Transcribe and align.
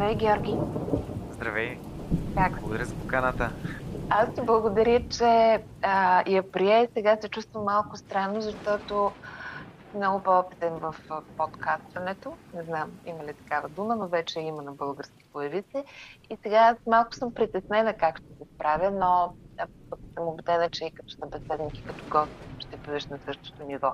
Здравей, 0.00 0.16
Георги. 0.16 0.56
Здравей. 1.32 1.78
Как? 2.34 2.60
Благодаря 2.60 2.84
за 2.84 2.94
поканата. 2.94 3.52
Аз 4.10 4.34
ти 4.34 4.40
благодаря, 4.40 5.08
че 5.08 5.62
а, 5.82 6.24
я 6.30 6.52
прие. 6.52 6.88
Сега 6.94 7.16
се 7.20 7.28
чувствам 7.28 7.64
малко 7.64 7.96
странно, 7.96 8.40
защото 8.40 9.12
много 9.94 10.22
по-опитен 10.22 10.72
в 10.72 10.94
подкастването. 11.36 12.32
Не 12.54 12.62
знам 12.62 12.90
има 13.06 13.24
ли 13.24 13.34
такава 13.34 13.68
дума, 13.68 13.96
но 13.96 14.08
вече 14.08 14.40
има 14.40 14.62
на 14.62 14.72
български 14.72 15.24
появи 15.32 15.64
се. 15.72 15.84
И 16.30 16.36
сега 16.42 16.76
малко 16.86 17.14
съм 17.14 17.34
притеснена 17.34 17.94
как 17.96 18.18
ще 18.18 18.28
се 18.28 18.54
справя, 18.54 18.90
но 18.90 19.34
съм 20.14 20.28
убедена, 20.28 20.70
че 20.70 20.84
и 20.84 20.90
като 20.90 21.10
събеседник 21.10 21.78
и 21.78 21.84
като 21.84 22.04
гост 22.10 22.32
ще 22.58 22.76
бъдеш 22.76 23.06
на 23.06 23.18
същото 23.18 23.64
ниво. 23.64 23.92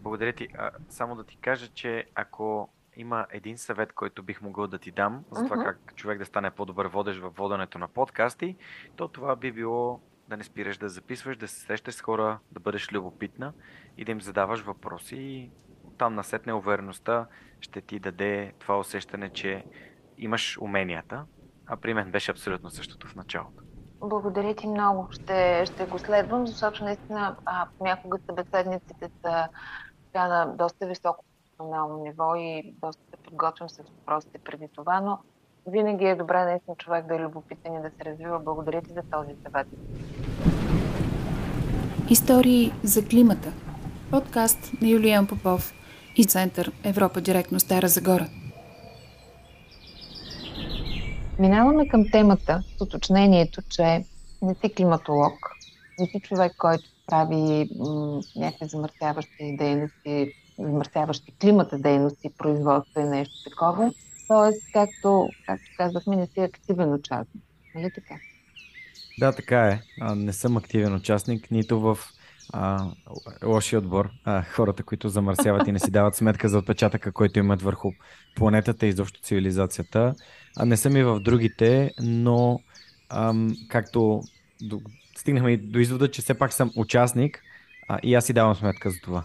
Благодаря 0.00 0.32
ти. 0.32 0.48
А, 0.58 0.70
само 0.88 1.14
да 1.14 1.24
ти 1.24 1.36
кажа, 1.36 1.68
че 1.68 2.04
ако 2.14 2.68
има 2.96 3.26
един 3.30 3.58
съвет, 3.58 3.92
който 3.92 4.22
бих 4.22 4.42
могъл 4.42 4.66
да 4.66 4.78
ти 4.78 4.90
дам 4.90 5.24
за 5.30 5.44
това 5.44 5.56
uh-huh. 5.56 5.64
как 5.64 5.94
човек 5.96 6.18
да 6.18 6.24
стане 6.24 6.50
по-добър 6.50 6.86
водещ 6.86 7.20
в 7.20 7.30
воденето 7.30 7.78
на 7.78 7.88
подкасти, 7.88 8.56
то 8.96 9.08
това 9.08 9.36
би 9.36 9.52
било 9.52 10.00
да 10.28 10.36
не 10.36 10.44
спираш 10.44 10.78
да 10.78 10.88
записваш, 10.88 11.36
да 11.36 11.48
се 11.48 11.60
срещаш 11.60 11.94
с 11.94 12.00
хора, 12.00 12.38
да 12.52 12.60
бъдеш 12.60 12.92
любопитна 12.92 13.52
и 13.96 14.04
да 14.04 14.12
им 14.12 14.20
задаваш 14.20 14.60
въпроси 14.60 15.16
и 15.16 15.50
там 15.98 16.14
насетне 16.14 16.52
увереността 16.52 17.26
ще 17.60 17.80
ти 17.80 17.98
даде 17.98 18.52
това 18.58 18.78
усещане, 18.78 19.30
че 19.30 19.64
имаш 20.18 20.58
уменията, 20.60 21.24
а 21.66 21.76
при 21.76 21.94
мен 21.94 22.10
беше 22.10 22.30
абсолютно 22.30 22.70
същото 22.70 23.06
в 23.06 23.14
началото. 23.14 23.62
Благодаря 24.00 24.54
ти 24.54 24.66
много. 24.66 25.08
Ще, 25.10 25.66
ще 25.66 25.86
го 25.86 25.98
следвам, 25.98 26.46
защото 26.46 26.84
наистина 26.84 27.36
а, 27.44 27.66
понякога 27.78 28.18
събеседниците 28.26 29.10
са 29.22 29.48
така 30.04 30.28
на 30.28 30.56
доста 30.56 30.86
високо 30.86 31.24
професионално 31.62 32.04
ниво 32.04 32.34
и 32.34 32.74
доста 32.82 33.02
се 33.10 33.16
подготвям 33.16 33.68
с 33.68 33.78
въпросите 33.78 34.38
преди 34.38 34.68
това, 34.74 35.00
но 35.00 35.18
винаги 35.66 36.04
е 36.04 36.16
добре 36.16 36.44
наистина 36.44 36.76
човек 36.76 37.06
да 37.06 37.14
е 37.14 37.18
любопитен 37.18 37.74
и 37.74 37.82
да 37.82 37.90
се 37.90 38.04
развива. 38.04 38.38
Благодаря 38.38 38.82
ти 38.82 38.92
за 38.92 39.02
този 39.12 39.36
съвет. 39.42 39.66
Истории 42.10 42.72
за 42.84 43.08
климата. 43.08 43.52
Подкаст 44.10 44.72
на 44.82 44.88
Юлиан 44.88 45.26
Попов 45.26 45.72
и 46.16 46.24
Център 46.24 46.72
Европа 46.84 47.20
директно 47.20 47.60
Стара 47.60 47.88
Загора. 47.88 48.26
Минаваме 51.38 51.88
към 51.88 52.04
темата 52.12 52.62
с 52.78 52.80
уточнението, 52.80 53.62
че 53.68 54.04
не 54.42 54.54
си 54.54 54.74
климатолог, 54.74 55.56
не 55.98 56.06
си 56.06 56.20
човек, 56.20 56.52
който 56.58 56.84
прави 57.06 57.70
м- 57.78 58.20
някакви 58.36 58.66
замърсяващи 58.66 59.56
дейности, 59.56 60.32
замърсяващи 60.62 61.32
климата 61.40 61.78
дейности, 61.78 62.30
производство 62.38 63.00
и 63.00 63.04
нещо 63.04 63.50
такова. 63.50 63.92
Тоест, 64.28 64.62
както, 64.72 65.28
както 65.46 65.64
казахме, 65.76 66.16
не 66.16 66.26
си 66.26 66.40
активен 66.40 66.92
участник. 66.92 67.44
Нали 67.74 67.90
така? 67.94 68.14
Да, 69.18 69.32
така 69.32 69.68
е. 69.68 69.80
Не 70.14 70.32
съм 70.32 70.56
активен 70.56 70.94
участник, 70.94 71.50
нито 71.50 71.80
в 71.80 71.98
а, 72.52 72.86
лошия 73.44 73.78
отбор. 73.78 74.10
А, 74.24 74.42
хората, 74.42 74.82
които 74.82 75.08
замърсяват 75.08 75.68
и 75.68 75.72
не 75.72 75.78
си 75.78 75.90
дават 75.90 76.16
сметка 76.16 76.48
за 76.48 76.58
отпечатъка, 76.58 77.12
който 77.12 77.38
имат 77.38 77.62
върху 77.62 77.92
планетата 78.36 78.86
и 78.86 78.88
изобщо 78.88 79.20
цивилизацията. 79.20 80.14
А 80.56 80.64
не 80.64 80.76
съм 80.76 80.96
и 80.96 81.02
в 81.02 81.20
другите, 81.20 81.90
но 82.00 82.60
ам, 83.08 83.56
както 83.68 84.22
до, 84.62 84.80
стигнахме 85.16 85.52
и 85.52 85.56
до 85.56 85.78
извода, 85.78 86.10
че 86.10 86.22
все 86.22 86.34
пак 86.34 86.52
съм 86.52 86.70
участник 86.76 87.42
а, 87.88 87.98
и 88.02 88.14
аз 88.14 88.24
си 88.24 88.32
давам 88.32 88.54
сметка 88.54 88.90
за 88.90 89.00
това. 89.02 89.24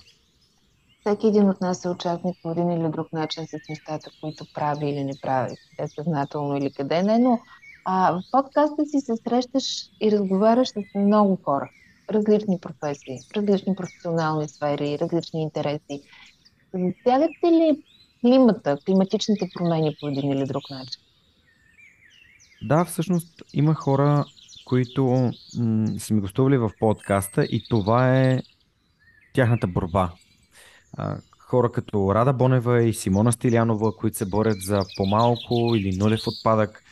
Всеки 1.08 1.28
един 1.28 1.50
от 1.50 1.62
нас 1.62 1.86
е 1.86 1.90
участник 1.90 2.38
по 2.44 2.52
един 2.52 2.72
или 2.72 2.90
друг 2.90 3.14
начин 3.14 3.48
с 3.48 3.70
нещата, 3.70 4.10
които 4.22 4.46
прави 4.54 4.90
или 4.90 5.04
не 5.04 5.14
прави, 5.22 5.56
къде 5.70 5.90
съзнателно 5.90 6.58
или 6.58 6.72
къде 6.72 7.04
не, 7.04 7.20
но 7.20 7.40
а, 7.86 8.14
в 8.14 8.22
подкаста 8.32 8.86
си 8.86 9.00
се 9.00 9.14
срещаш 9.28 9.64
и 10.02 10.12
разговаряш 10.12 10.68
с 10.68 10.76
много 10.96 11.40
хора. 11.46 11.70
Различни 12.10 12.60
професии, 12.60 13.20
различни 13.36 13.76
професионални 13.76 14.48
сфери, 14.48 15.00
различни 15.00 15.42
интереси. 15.42 16.02
Засягате 16.74 17.48
ли 17.52 17.84
климата, 18.22 18.78
климатичните 18.86 19.50
промени 19.56 19.96
по 20.00 20.08
един 20.08 20.32
или 20.32 20.46
друг 20.46 20.64
начин? 20.70 21.02
Да, 22.62 22.86
всъщност 22.86 23.44
има 23.54 23.74
хора, 23.74 24.26
които 24.66 25.06
м- 25.58 26.00
са 26.00 26.14
ми 26.14 26.22
гостували 26.22 26.58
в 26.58 26.72
подкаста 26.80 27.44
и 27.44 27.64
това 27.70 28.18
е 28.20 28.42
тяхната 29.34 29.68
борба. 29.68 30.12
Хора 31.40 31.72
като 31.72 32.16
Рада 32.16 32.34
Бонева 32.34 32.84
и 32.84 32.94
Симона 32.94 33.32
Стилянова, 33.32 33.96
които 33.96 34.18
се 34.18 34.26
борят 34.26 34.58
за 34.62 34.82
по-малко 34.98 35.76
или 35.76 35.98
нулев 35.98 36.20
отпадък, 36.28 36.84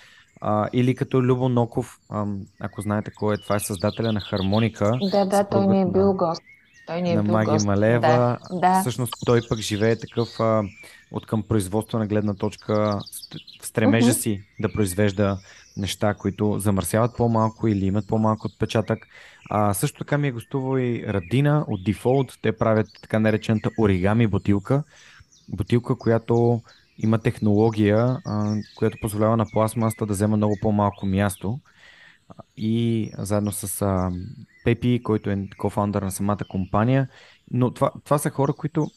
а, 0.42 0.70
или 0.74 0.96
като 0.96 1.24
Любо 1.24 1.50
Ноков, 1.50 2.00
а, 2.10 2.26
ако 2.60 2.82
знаете 2.82 3.12
кой 3.12 3.36
е, 3.36 3.38
това 3.38 3.56
е 3.56 3.60
създателя 3.60 4.12
на 4.12 4.22
Хармоника. 4.22 4.92
Да, 5.12 5.26
да, 5.26 5.44
той 5.44 5.68
ни 5.68 5.82
е 5.82 5.86
бил 5.86 6.14
гост. 6.14 6.42
Той 6.88 7.02
ни 7.02 7.12
е 7.12 7.16
на 7.16 7.24
бил 7.24 7.32
Маги 7.32 7.52
гост. 7.52 7.66
Малева. 7.66 8.00
Да, 8.00 8.38
да. 8.52 8.82
Всъщност 8.82 9.14
той 9.26 9.42
пък 9.50 9.60
живее 9.60 10.00
такъв 10.00 10.40
а, 10.40 10.64
от 11.12 11.26
към 11.26 11.44
производство 11.44 12.00
на 12.00 12.08
гледна 12.08 12.34
точка 12.34 13.00
в 13.62 13.68
стремежа 13.68 14.10
uh-huh. 14.12 14.22
си 14.22 14.44
да 14.60 14.74
произвежда 14.74 15.38
неща, 15.78 16.14
които 16.14 16.60
замърсяват 16.60 17.18
по-малко 17.18 17.68
или 17.68 17.86
имат 17.86 18.08
по-малко 18.08 18.48
отпечатък. 18.48 19.08
А, 19.50 19.74
също 19.74 19.98
така 19.98 20.18
ми 20.18 20.28
е 20.28 20.32
гостувал 20.32 20.78
и 20.78 21.04
Радина 21.08 21.66
от 21.68 21.82
Default. 21.82 22.40
Те 22.42 22.52
правят 22.52 22.88
така 23.02 23.20
наречената 23.20 23.70
оригами 23.80 24.28
бутилка. 24.28 24.84
Бутилка, 25.50 25.98
която 25.98 26.62
има 26.98 27.18
технология, 27.18 28.18
а, 28.26 28.56
която 28.76 28.98
позволява 29.02 29.38
на 29.38 29.46
пластмаста 29.54 30.06
да 30.06 30.14
взема 30.14 30.38
много 30.38 30.58
по-малко 30.62 31.06
място. 31.06 31.60
И 32.58 33.10
заедно 33.18 33.52
с 33.52 33.82
а, 33.82 34.12
Пепи, 34.64 35.02
който 35.04 35.30
е 35.30 35.48
кофаундър 35.58 36.02
на 36.02 36.12
самата 36.12 36.46
компания. 36.50 37.08
Но 37.52 37.72
това, 37.72 37.92
това 38.04 38.18
са 38.18 38.30
хора, 38.30 38.54
които 38.54 38.88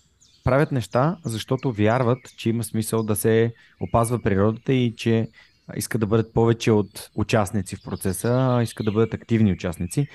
правят 0.45 0.73
неща, 0.73 1.17
защото 1.25 1.73
вярват, 1.73 2.19
че 2.37 2.49
има 2.49 2.65
смисъл 2.65 3.03
да 3.03 3.17
се 3.17 3.55
опазва 3.81 4.23
природата 4.23 4.73
и 4.73 4.97
че 4.97 5.29
искат 5.77 6.01
да 6.01 6.07
бъдат 6.07 6.35
повече 6.35 6.73
от 6.73 7.11
участници 7.15 7.77
в 7.77 7.83
процеса, 7.85 8.29
а 8.51 8.63
искат 8.63 8.87
да 8.87 8.93
бъдат 8.93 9.15
активни 9.15 9.53
участници. 9.53 10.09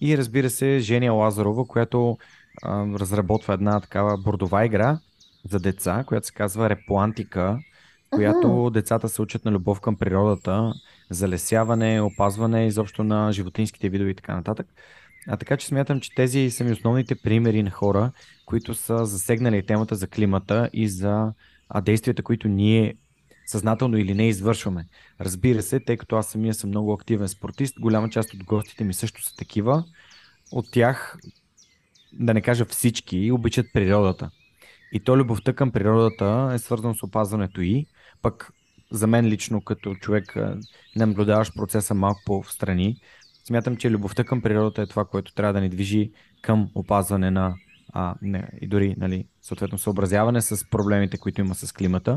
И 0.00 0.18
разбира 0.18 0.50
се, 0.50 0.78
Женя 0.78 1.12
Лазарова, 1.12 1.66
която 1.66 2.18
а, 2.62 2.86
разработва 2.86 3.54
една 3.54 3.80
такава 3.80 4.18
бордова 4.18 4.64
игра 4.64 4.98
за 5.50 5.60
деца, 5.60 6.04
която 6.06 6.26
се 6.26 6.32
казва 6.32 6.70
Реплантика, 6.70 7.58
която 8.10 8.46
uh-huh. 8.46 8.72
децата 8.72 9.08
се 9.08 9.22
учат 9.22 9.44
на 9.44 9.50
любов 9.50 9.80
към 9.80 9.96
природата, 9.96 10.72
залесяване, 11.10 12.00
опазване 12.00 12.66
изобщо 12.66 13.04
на 13.04 13.32
животинските 13.32 13.88
видове 13.88 14.10
и 14.10 14.14
така 14.14 14.36
нататък. 14.36 14.66
А 15.28 15.36
така 15.36 15.56
че 15.56 15.66
смятам, 15.66 16.00
че 16.00 16.14
тези 16.14 16.50
са 16.50 16.64
ми 16.64 16.72
основните 16.72 17.14
примери 17.14 17.62
на 17.62 17.70
хора, 17.70 18.12
които 18.46 18.74
са 18.74 19.06
засегнали 19.06 19.66
темата 19.66 19.94
за 19.94 20.06
климата 20.06 20.70
и 20.72 20.88
за 20.88 21.32
действията, 21.82 22.22
които 22.22 22.48
ние 22.48 22.94
съзнателно 23.50 23.96
или 23.96 24.14
не 24.14 24.28
извършваме. 24.28 24.86
Разбира 25.20 25.62
се, 25.62 25.80
тъй 25.80 25.96
като 25.96 26.16
аз 26.16 26.26
самия 26.26 26.54
съм 26.54 26.70
много 26.70 26.92
активен 26.92 27.28
спортист, 27.28 27.80
голяма 27.80 28.10
част 28.10 28.34
от 28.34 28.44
гостите 28.44 28.84
ми 28.84 28.94
също 28.94 29.22
са 29.22 29.36
такива. 29.36 29.84
От 30.52 30.66
тях, 30.72 31.18
да 32.12 32.34
не 32.34 32.40
кажа 32.40 32.64
всички, 32.64 33.32
обичат 33.32 33.66
природата. 33.72 34.30
И 34.92 35.00
то 35.00 35.16
любовта 35.16 35.52
към 35.52 35.70
природата 35.72 36.50
е 36.54 36.58
свързано 36.58 36.94
с 36.94 37.02
опазването 37.02 37.60
и, 37.60 37.86
пък 38.22 38.52
за 38.92 39.06
мен 39.06 39.26
лично, 39.26 39.60
като 39.60 39.94
човек, 39.94 40.36
не 40.96 41.06
наблюдаваш 41.06 41.54
процеса 41.54 41.94
малко 41.94 42.20
по-встрани, 42.26 42.96
смятам, 43.44 43.76
че 43.76 43.90
любовта 43.90 44.24
към 44.24 44.42
природата 44.42 44.82
е 44.82 44.86
това, 44.86 45.04
което 45.04 45.34
трябва 45.34 45.52
да 45.52 45.60
ни 45.60 45.68
движи 45.68 46.12
към 46.42 46.70
опазване 46.74 47.30
на 47.30 47.54
а, 47.92 48.14
не, 48.22 48.48
и 48.60 48.66
дори, 48.66 48.94
нали, 48.98 49.26
съответно, 49.42 49.78
съобразяване 49.78 50.40
с 50.40 50.70
проблемите, 50.70 51.18
които 51.18 51.40
има 51.40 51.54
с 51.54 51.72
климата 51.72 52.16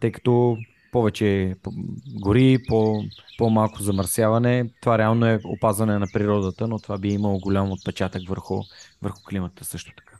тъй 0.00 0.12
като 0.12 0.56
повече 0.92 1.56
гори, 2.20 2.58
по, 2.68 3.02
по-малко 3.38 3.82
замърсяване. 3.82 4.70
Това 4.80 4.98
реално 4.98 5.26
е 5.26 5.40
опазване 5.44 5.98
на 5.98 6.06
природата, 6.12 6.68
но 6.68 6.78
това 6.78 6.98
би 6.98 7.08
имало 7.08 7.38
голям 7.38 7.72
отпечатък 7.72 8.28
върху, 8.28 8.62
върху 9.02 9.22
климата 9.28 9.64
също 9.64 9.92
така. 9.96 10.14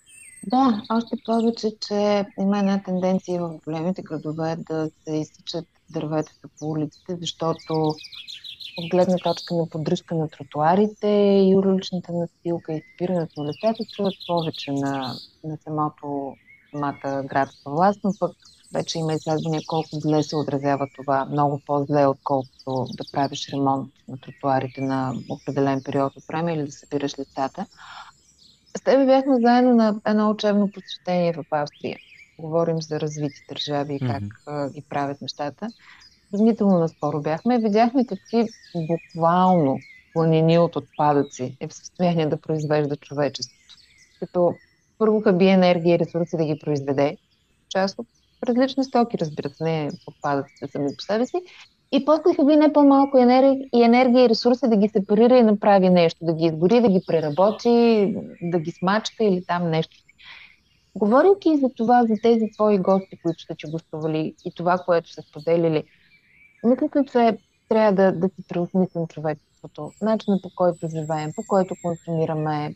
Да, 0.47 0.83
още 0.91 1.17
повече, 1.25 1.71
че 1.89 2.27
има 2.41 2.59
една 2.59 2.83
тенденция 2.83 3.43
в 3.43 3.59
големите 3.65 4.03
градове 4.03 4.57
да 4.57 4.91
се 5.05 5.17
изсичат 5.17 5.67
дърветата 5.91 6.49
по 6.59 6.71
улиците, 6.71 7.17
защото 7.21 7.95
от 8.79 8.91
гледна 8.91 9.17
точка 9.17 9.55
на 9.55 9.69
поддръжка 9.69 10.15
на 10.15 10.29
тротуарите 10.29 11.09
и 11.49 11.57
уличната 11.57 12.13
настилка 12.13 12.73
и 12.73 12.83
спирането 12.95 13.43
на 13.43 13.49
летата 13.49 13.85
струват 13.85 14.15
повече 14.27 14.73
на, 14.73 15.15
на 15.45 15.59
самото 15.65 16.37
самата 16.71 17.23
градска 17.25 17.71
власт, 17.71 18.01
но 18.05 18.11
пък 18.21 18.37
вече 18.75 18.99
има 18.99 19.13
изследвания 19.13 19.63
колко 19.67 19.89
зле 19.93 20.23
се 20.23 20.37
отразява 20.37 20.89
това, 20.97 21.25
много 21.25 21.61
по-зле, 21.67 22.07
отколкото 22.07 22.87
да 22.97 23.05
правиш 23.13 23.49
ремонт 23.53 23.93
на 24.09 24.19
тротуарите 24.19 24.81
на 24.81 25.15
определен 25.29 25.83
период 25.85 26.17
от 26.17 26.25
време 26.25 26.55
или 26.55 26.65
да 26.65 26.73
събираш 26.73 27.19
лицата. 27.19 27.67
С 28.77 28.81
теб 28.81 29.07
бяхме 29.07 29.41
заедно 29.41 29.75
на 29.75 30.01
едно 30.07 30.31
учебно 30.31 30.71
посещение 30.71 31.33
в 31.33 31.45
Австрия. 31.51 31.99
говорим 32.39 32.83
за 32.83 33.01
развити 33.01 33.45
държави 33.49 33.95
и 33.95 33.99
как 33.99 34.23
mm-hmm. 34.23 34.73
ги 34.73 34.83
правят 34.83 35.21
нещата, 35.21 35.69
сравнително 36.31 36.79
наскоро 36.79 37.21
бяхме, 37.21 37.59
видяхме 37.59 38.07
какви 38.07 38.47
буквално 38.75 39.79
планини 40.13 40.59
от 40.59 40.77
отпадъци 40.77 41.57
е 41.61 41.69
в 41.69 41.75
състояние 41.75 42.27
да 42.27 42.41
произвежда 42.41 42.97
човечеството. 42.97 43.75
Като 44.21 44.55
първо 44.99 45.21
хаби 45.21 45.47
енергия 45.47 45.95
и 45.95 45.99
ресурси 45.99 46.37
да 46.37 46.45
ги 46.45 46.59
произведе, 46.59 47.17
част 47.69 47.99
от 47.99 48.07
различни 48.47 48.85
стоки, 48.85 49.19
разбира 49.21 49.51
се, 49.51 49.65
не 49.65 49.91
отпадъците 50.07 50.67
сами 50.67 50.89
по 50.97 51.03
себе 51.03 51.27
си, 51.27 51.37
и 51.93 52.05
после 52.05 52.35
хаби 52.37 52.57
не 52.57 52.73
по-малко 52.73 53.19
и 53.75 53.83
енергия 53.83 54.25
и 54.25 54.29
ресурси 54.29 54.69
да 54.69 54.77
ги 54.77 54.89
сепарира 54.89 55.39
и 55.39 55.43
направи 55.43 55.91
нещо, 55.91 56.25
да 56.25 56.35
ги 56.35 56.45
изгори, 56.45 56.81
да 56.81 56.89
ги 56.89 57.03
преработи, 57.07 58.15
да 58.43 58.59
ги 58.59 58.71
смачка 58.71 59.25
или 59.25 59.45
там 59.47 59.71
нещо. 59.71 59.97
Говорейки 60.95 61.57
за 61.57 61.69
това, 61.77 62.03
за 62.03 62.15
тези 62.23 62.51
твои 62.55 62.79
гости, 62.79 63.19
които 63.23 63.43
сте 63.43 63.55
че 63.57 63.71
гостували 63.71 64.35
и 64.45 64.55
това, 64.55 64.79
което 64.79 65.13
са 65.13 65.23
споделили, 65.23 65.85
мисля, 66.65 66.89
че 67.13 67.39
трябва 67.69 67.93
да, 67.93 68.13
да 68.13 68.29
си 68.29 68.49
преосмислим 68.49 69.07
човечеството, 69.07 69.93
начина 70.03 70.39
по 70.43 70.51
който 70.57 70.89
живеем, 70.89 71.33
по 71.37 71.43
който 71.49 71.75
консумираме. 71.83 72.75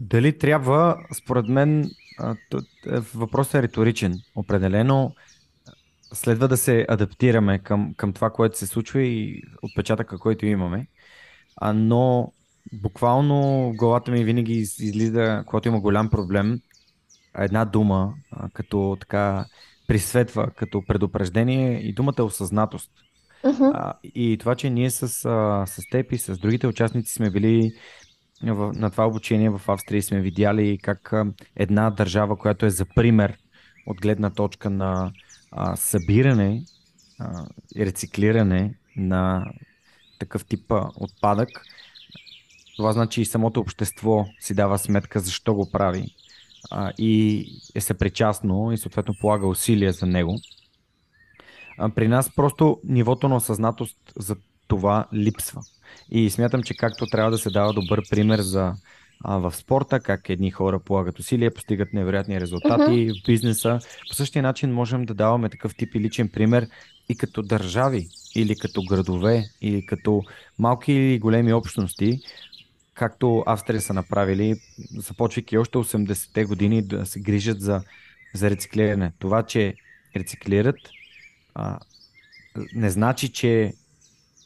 Дали 0.00 0.38
трябва, 0.38 0.96
според 1.22 1.48
мен, 1.48 1.80
е, 1.80 1.88
въпросът 3.14 3.54
е 3.54 3.62
риторичен. 3.62 4.14
Определено 4.36 5.14
следва 6.12 6.48
да 6.48 6.56
се 6.56 6.86
адаптираме 6.88 7.58
към, 7.58 7.94
към 7.96 8.12
това, 8.12 8.30
което 8.30 8.58
се 8.58 8.66
случва 8.66 9.02
и 9.02 9.42
отпечатъка, 9.62 10.18
който 10.18 10.46
имаме. 10.46 10.86
А, 11.56 11.72
но 11.72 12.32
буквално 12.72 13.70
в 13.72 13.76
главата 13.76 14.10
ми 14.10 14.24
винаги 14.24 14.52
излиза, 14.52 15.44
когато 15.46 15.68
има 15.68 15.80
голям 15.80 16.10
проблем, 16.10 16.60
една 17.38 17.64
дума, 17.64 18.14
като 18.52 18.96
така 19.00 19.46
присветва 19.86 20.50
като 20.56 20.82
предупреждение 20.86 21.80
и 21.80 21.92
думата 21.92 22.14
е 22.18 22.22
осъзнатост. 22.22 22.90
Uh-huh. 23.44 23.70
А, 23.74 23.92
и 24.04 24.36
това, 24.40 24.54
че 24.54 24.70
ние 24.70 24.90
с, 24.90 25.02
а, 25.24 25.66
с 25.66 25.82
теб 25.90 26.12
и 26.12 26.18
с 26.18 26.38
другите 26.38 26.66
участници 26.66 27.12
сме 27.12 27.30
били 27.30 27.72
в, 28.42 28.72
на 28.74 28.90
това 28.90 29.06
обучение 29.06 29.50
в 29.50 29.60
Австрия 29.68 30.02
сме 30.02 30.20
видяли 30.20 30.78
как 30.78 31.12
една 31.56 31.90
държава, 31.90 32.36
която 32.36 32.66
е 32.66 32.70
за 32.70 32.84
пример 32.94 33.38
от 33.86 34.00
гледна 34.00 34.30
точка 34.30 34.70
на 34.70 35.12
а, 35.50 35.76
събиране 35.76 36.62
а, 37.18 37.46
и 37.76 37.86
рециклиране 37.86 38.74
на 38.96 39.46
такъв 40.18 40.44
тип 40.44 40.72
отпадък, 40.96 41.48
това 42.76 42.92
значи 42.92 43.20
и 43.20 43.24
самото 43.24 43.60
общество 43.60 44.26
си 44.40 44.54
дава 44.54 44.78
сметка 44.78 45.20
защо 45.20 45.54
го 45.54 45.70
прави 45.70 46.14
а, 46.70 46.92
и 46.98 47.46
е 47.74 47.80
съпричастно 47.80 48.72
и 48.72 48.78
съответно 48.78 49.14
полага 49.20 49.46
усилия 49.46 49.92
за 49.92 50.06
него. 50.06 50.38
При 51.94 52.08
нас 52.08 52.34
просто 52.34 52.80
нивото 52.84 53.28
на 53.28 53.36
осъзнатост 53.36 53.98
за 54.16 54.36
това 54.68 55.06
липсва. 55.14 55.62
И 56.10 56.30
смятам, 56.30 56.62
че 56.62 56.76
както 56.76 57.06
трябва 57.06 57.30
да 57.30 57.38
се 57.38 57.50
дава 57.50 57.72
добър 57.72 58.02
пример 58.10 58.40
за 58.40 58.74
а, 59.24 59.36
в 59.36 59.56
спорта, 59.56 60.00
как 60.00 60.28
едни 60.28 60.50
хора 60.50 60.78
полагат 60.78 61.18
усилия, 61.18 61.54
постигат 61.54 61.92
невероятни 61.92 62.40
резултати 62.40 62.82
uh-huh. 62.82 63.22
в 63.22 63.26
бизнеса, 63.26 63.78
по 64.08 64.14
същия 64.14 64.42
начин 64.42 64.72
можем 64.72 65.04
да 65.04 65.14
даваме 65.14 65.48
такъв 65.48 65.74
тип 65.74 65.94
и 65.94 66.00
личен 66.00 66.28
пример 66.28 66.68
и 67.08 67.16
като 67.16 67.42
държави, 67.42 68.08
или 68.34 68.56
като 68.56 68.82
градове, 68.82 69.44
или 69.60 69.86
като 69.86 70.22
малки 70.58 70.92
или 70.92 71.18
големи 71.18 71.52
общности, 71.52 72.20
както 72.94 73.44
Австрия 73.46 73.80
са 73.80 73.94
направили, 73.94 74.60
започвайки 74.96 75.58
още 75.58 75.78
80-те 75.78 76.44
години 76.44 76.82
да 76.82 77.06
се 77.06 77.20
грижат 77.20 77.60
за, 77.60 77.82
за 78.34 78.50
рециклиране. 78.50 79.12
Това, 79.18 79.42
че 79.42 79.74
рециклират, 80.16 80.76
а, 81.54 81.78
не 82.74 82.90
значи, 82.90 83.32
че 83.32 83.72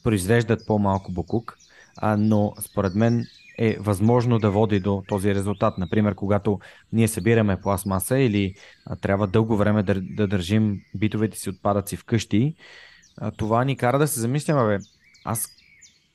произвеждат 0.04 0.66
по-малко 0.66 1.12
букук, 1.12 1.56
а, 1.96 2.16
но 2.16 2.52
според 2.60 2.94
мен 2.94 3.24
е 3.58 3.76
възможно 3.80 4.38
да 4.38 4.50
води 4.50 4.80
до 4.80 5.02
този 5.08 5.34
резултат. 5.34 5.78
Например, 5.78 6.14
когато 6.14 6.58
ние 6.92 7.08
събираме 7.08 7.60
пластмаса 7.60 8.18
или 8.18 8.54
а, 8.86 8.96
трябва 8.96 9.26
дълго 9.26 9.56
време 9.56 9.82
да, 9.82 10.00
да 10.00 10.26
държим 10.26 10.80
битовете 10.94 11.38
си 11.38 11.50
отпадъци 11.50 11.96
вкъщи, 11.96 12.54
а, 13.18 13.30
това 13.30 13.64
ни 13.64 13.76
кара 13.76 13.98
да 13.98 14.08
се 14.08 14.20
замислям, 14.20 14.78
аз 15.24 15.48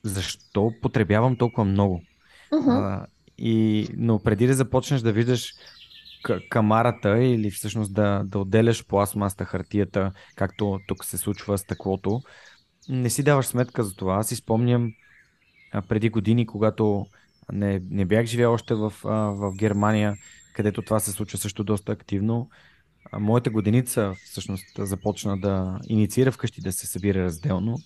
защо 0.02 0.72
потребявам 0.82 1.36
толкова 1.36 1.64
много? 1.64 2.02
Uh-huh. 2.52 3.02
А, 3.02 3.06
и, 3.38 3.88
но 3.96 4.18
преди 4.18 4.46
да 4.46 4.54
започнеш 4.54 5.00
да 5.00 5.12
виждаш 5.12 5.52
камарата 6.48 7.18
или 7.18 7.50
всъщност 7.50 7.94
да, 7.94 8.22
да 8.24 8.38
отделяш 8.38 8.86
пластмаста, 8.86 9.44
хартията, 9.44 10.12
както 10.36 10.78
тук 10.86 11.04
се 11.04 11.16
случва 11.16 11.58
стъклото, 11.58 12.20
не 12.88 13.10
си 13.10 13.22
даваш 13.22 13.46
сметка 13.46 13.84
за 13.84 13.94
това. 13.94 14.16
Аз 14.16 14.28
си 14.28 14.36
спомням 14.36 14.92
а, 15.72 15.82
преди 15.82 16.08
години, 16.08 16.46
когато 16.46 17.06
не, 17.52 17.82
не 17.90 18.04
бях 18.04 18.26
живял 18.26 18.52
още 18.52 18.74
в, 18.74 18.92
а, 19.04 19.08
в 19.10 19.52
Германия, 19.56 20.16
където 20.52 20.82
това 20.82 21.00
се 21.00 21.10
случва 21.10 21.38
също 21.38 21.64
доста 21.64 21.92
активно. 21.92 22.48
А, 23.12 23.18
моята 23.18 23.50
годеница 23.50 24.14
всъщност 24.24 24.66
започна 24.78 25.38
да 25.38 25.78
инициира 25.88 26.32
вкъщи 26.32 26.60
да 26.60 26.72
се 26.72 26.86
събира 26.86 27.24
разделно. 27.24 27.78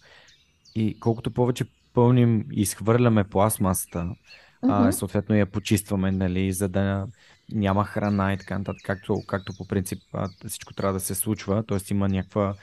И 0.74 1.00
колкото 1.00 1.30
повече 1.30 1.64
пълним 1.94 2.44
и 2.52 2.60
изхвърляме 2.60 3.24
пластмасата, 3.24 3.98
mm-hmm. 3.98 4.88
а, 4.88 4.92
съответно 4.92 5.36
я 5.36 5.46
почистваме, 5.46 6.12
нали, 6.12 6.52
за 6.52 6.68
да 6.68 7.06
няма 7.52 7.84
храна 7.84 8.32
и 8.32 8.38
така 8.38 8.58
нататък, 8.58 8.82
както, 8.84 9.22
както 9.26 9.52
по 9.58 9.66
принцип 9.68 10.02
а, 10.12 10.28
всичко 10.48 10.74
трябва 10.74 10.92
да 10.92 11.00
се 11.00 11.14
случва, 11.14 11.66
т.е. 11.66 11.78
има 11.90 12.08
някаква 12.08 12.54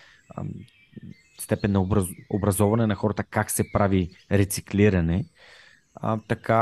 степен 1.40 1.72
на 1.72 1.82
образ, 1.82 2.06
образоване 2.30 2.88
на 2.88 2.96
хората 2.96 3.24
как 3.24 3.52
се 3.52 3.72
прави 3.74 4.10
рециклиране. 4.32 5.26
А, 5.96 6.20
така 6.28 6.56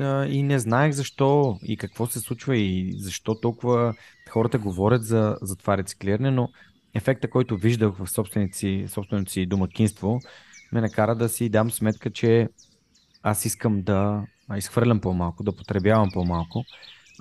а, 0.00 0.26
и 0.26 0.42
не 0.42 0.58
знаех 0.58 0.92
защо 0.92 1.58
и 1.62 1.76
какво 1.76 2.06
се 2.06 2.20
случва 2.20 2.56
и 2.56 2.94
защо 2.98 3.40
толкова 3.40 3.94
хората 4.30 4.58
говорят 4.58 5.04
за, 5.04 5.38
за 5.42 5.56
това 5.56 5.78
рециклиране, 5.78 6.30
но 6.30 6.48
ефекта, 6.94 7.30
който 7.30 7.56
виждах 7.56 7.92
в 7.94 8.10
собственото 8.10 8.56
си, 8.56 8.86
си 9.28 9.46
домакинство, 9.46 10.20
ме 10.72 10.80
накара 10.80 11.14
да 11.14 11.28
си 11.28 11.48
дам 11.48 11.70
сметка, 11.70 12.10
че 12.10 12.48
аз 13.22 13.44
искам 13.44 13.82
да 13.82 14.22
изхвърлям 14.56 15.00
по-малко, 15.00 15.42
да 15.42 15.56
потребявам 15.56 16.10
по-малко 16.12 16.64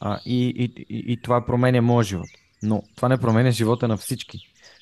а, 0.01 0.19
и, 0.25 0.47
и, 0.47 0.85
и, 0.89 1.13
и 1.13 1.21
това 1.21 1.45
променя 1.45 1.81
моят 1.81 2.07
живот. 2.07 2.29
Но 2.63 2.83
това 2.95 3.09
не 3.09 3.17
променя 3.17 3.51
живота 3.51 3.87
на 3.87 3.97
всички. 3.97 4.37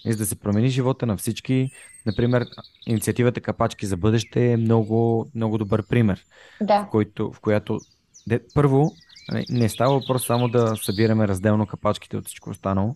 И 0.05 0.11
за 0.11 0.17
да 0.17 0.25
се 0.25 0.39
промени 0.39 0.69
живота 0.69 1.05
на 1.05 1.17
всички, 1.17 1.71
например, 2.05 2.45
инициативата 2.87 3.41
Капачки 3.41 3.85
за 3.85 3.97
бъдеще 3.97 4.51
е 4.51 4.57
много, 4.57 5.29
много 5.35 5.57
добър 5.57 5.87
пример, 5.87 6.25
да. 6.61 6.83
в, 6.83 6.89
който, 6.89 7.31
в 7.31 7.39
която 7.39 7.79
де, 8.27 8.39
първо 8.53 8.91
нали, 9.31 9.45
не 9.49 9.69
става 9.69 9.99
въпрос 9.99 10.25
само 10.25 10.47
да 10.47 10.75
събираме 10.75 11.27
разделно 11.27 11.67
капачките 11.67 12.17
от 12.17 12.25
всичко 12.25 12.49
останало, 12.49 12.95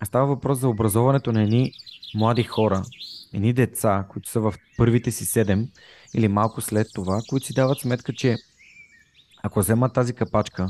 а 0.00 0.04
става 0.04 0.26
въпрос 0.26 0.58
за 0.58 0.68
образоването 0.68 1.32
на 1.32 1.42
едни 1.42 1.72
млади 2.14 2.42
хора, 2.42 2.82
едни 3.34 3.52
деца, 3.52 4.06
които 4.08 4.30
са 4.30 4.40
в 4.40 4.54
първите 4.76 5.10
си 5.10 5.24
седем 5.24 5.68
или 6.14 6.28
малко 6.28 6.60
след 6.60 6.86
това, 6.94 7.20
които 7.28 7.46
си 7.46 7.54
дават 7.54 7.80
сметка, 7.80 8.12
че 8.12 8.36
ако 9.42 9.60
вземат 9.60 9.94
тази 9.94 10.12
капачка, 10.12 10.68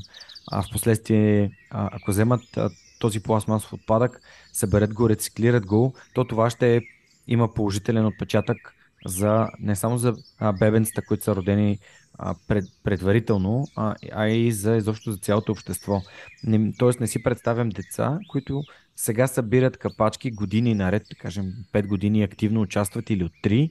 а 0.52 0.62
в 0.62 0.66
последствие, 0.72 1.50
ако 1.70 2.10
вземат 2.10 2.58
този 3.00 3.22
пластмасов 3.22 3.72
отпадък, 3.72 4.20
съберат 4.52 4.94
го, 4.94 5.08
рециклират 5.08 5.66
го, 5.66 5.94
то 6.14 6.24
това 6.24 6.50
ще 6.50 6.80
има 7.26 7.54
положителен 7.54 8.06
отпечатък 8.06 8.74
за 9.06 9.48
не 9.60 9.76
само 9.76 9.98
за 9.98 10.14
бебенцата, 10.58 11.02
които 11.02 11.24
са 11.24 11.36
родени 11.36 11.78
а, 12.18 12.34
пред, 12.48 12.64
предварително, 12.84 13.66
а, 13.76 13.94
а 14.12 14.28
и 14.28 14.52
за 14.52 14.76
изобщо 14.76 15.12
за 15.12 15.18
цялото 15.18 15.52
общество. 15.52 16.02
Не, 16.44 16.72
тоест 16.78 17.00
не 17.00 17.06
си 17.06 17.22
представям 17.22 17.68
деца, 17.68 18.18
които 18.28 18.62
сега 18.96 19.26
събират 19.26 19.76
капачки 19.76 20.30
години 20.30 20.74
наред, 20.74 21.02
да 21.10 21.16
кажем 21.16 21.52
5 21.72 21.86
години 21.86 22.22
активно 22.22 22.60
участват 22.60 23.10
или 23.10 23.24
от 23.24 23.32
3 23.44 23.70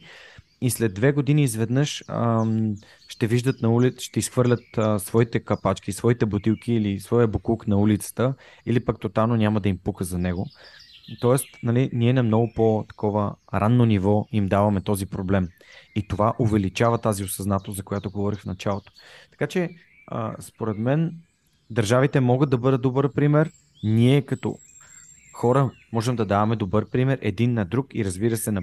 и 0.62 0.70
след 0.70 0.94
две 0.94 1.12
години 1.12 1.44
изведнъж 1.44 2.04
ам, 2.08 2.76
ще 3.08 3.28
виждат 3.28 3.62
на 3.62 3.70
улица, 3.70 4.04
ще 4.04 4.20
изхвърлят 4.20 4.78
а, 4.78 5.00
своите 5.00 5.40
капачки, 5.40 5.92
своите 5.92 6.26
бутилки 6.26 6.74
или 6.74 7.00
своя 7.00 7.28
букук 7.28 7.68
на 7.68 7.78
улицата, 7.78 8.34
или 8.66 8.86
пък 8.86 9.00
тотално 9.00 9.36
няма 9.36 9.60
да 9.60 9.70
им 9.70 9.78
пука 9.78 10.04
за 10.04 10.18
него. 10.18 10.46
Тоест, 11.20 11.46
нали, 11.64 11.90
ние 11.94 12.14
на 12.14 12.24
много 12.24 12.52
по-такова 12.56 13.36
ранно 13.54 13.86
ниво 13.86 14.28
им 14.32 14.48
даваме 14.48 14.82
този 14.82 15.06
проблем. 15.06 15.48
И 15.96 16.08
това 16.08 16.34
увеличава 16.40 16.98
тази 16.98 17.24
осъзнатост, 17.24 17.78
за 17.78 17.84
която 17.84 18.12
говорих 18.12 18.40
в 18.40 18.46
началото. 18.46 18.92
Така 19.32 19.48
че, 19.48 19.70
а, 20.08 20.36
според 20.40 20.78
мен, 20.78 21.16
държавите 21.70 22.20
могат 22.20 22.50
да 22.50 22.58
бъдат 22.58 22.82
добър 22.82 23.12
пример. 23.12 23.52
Ние 23.84 24.22
като 24.22 24.58
хора 25.34 25.72
можем 25.92 26.16
да 26.16 26.26
даваме 26.26 26.56
добър 26.56 26.90
пример 26.90 27.20
един 27.22 27.54
на 27.54 27.66
друг 27.66 27.88
и 27.94 28.06
разбира 28.06 28.38
се 28.38 28.52
на 28.52 28.62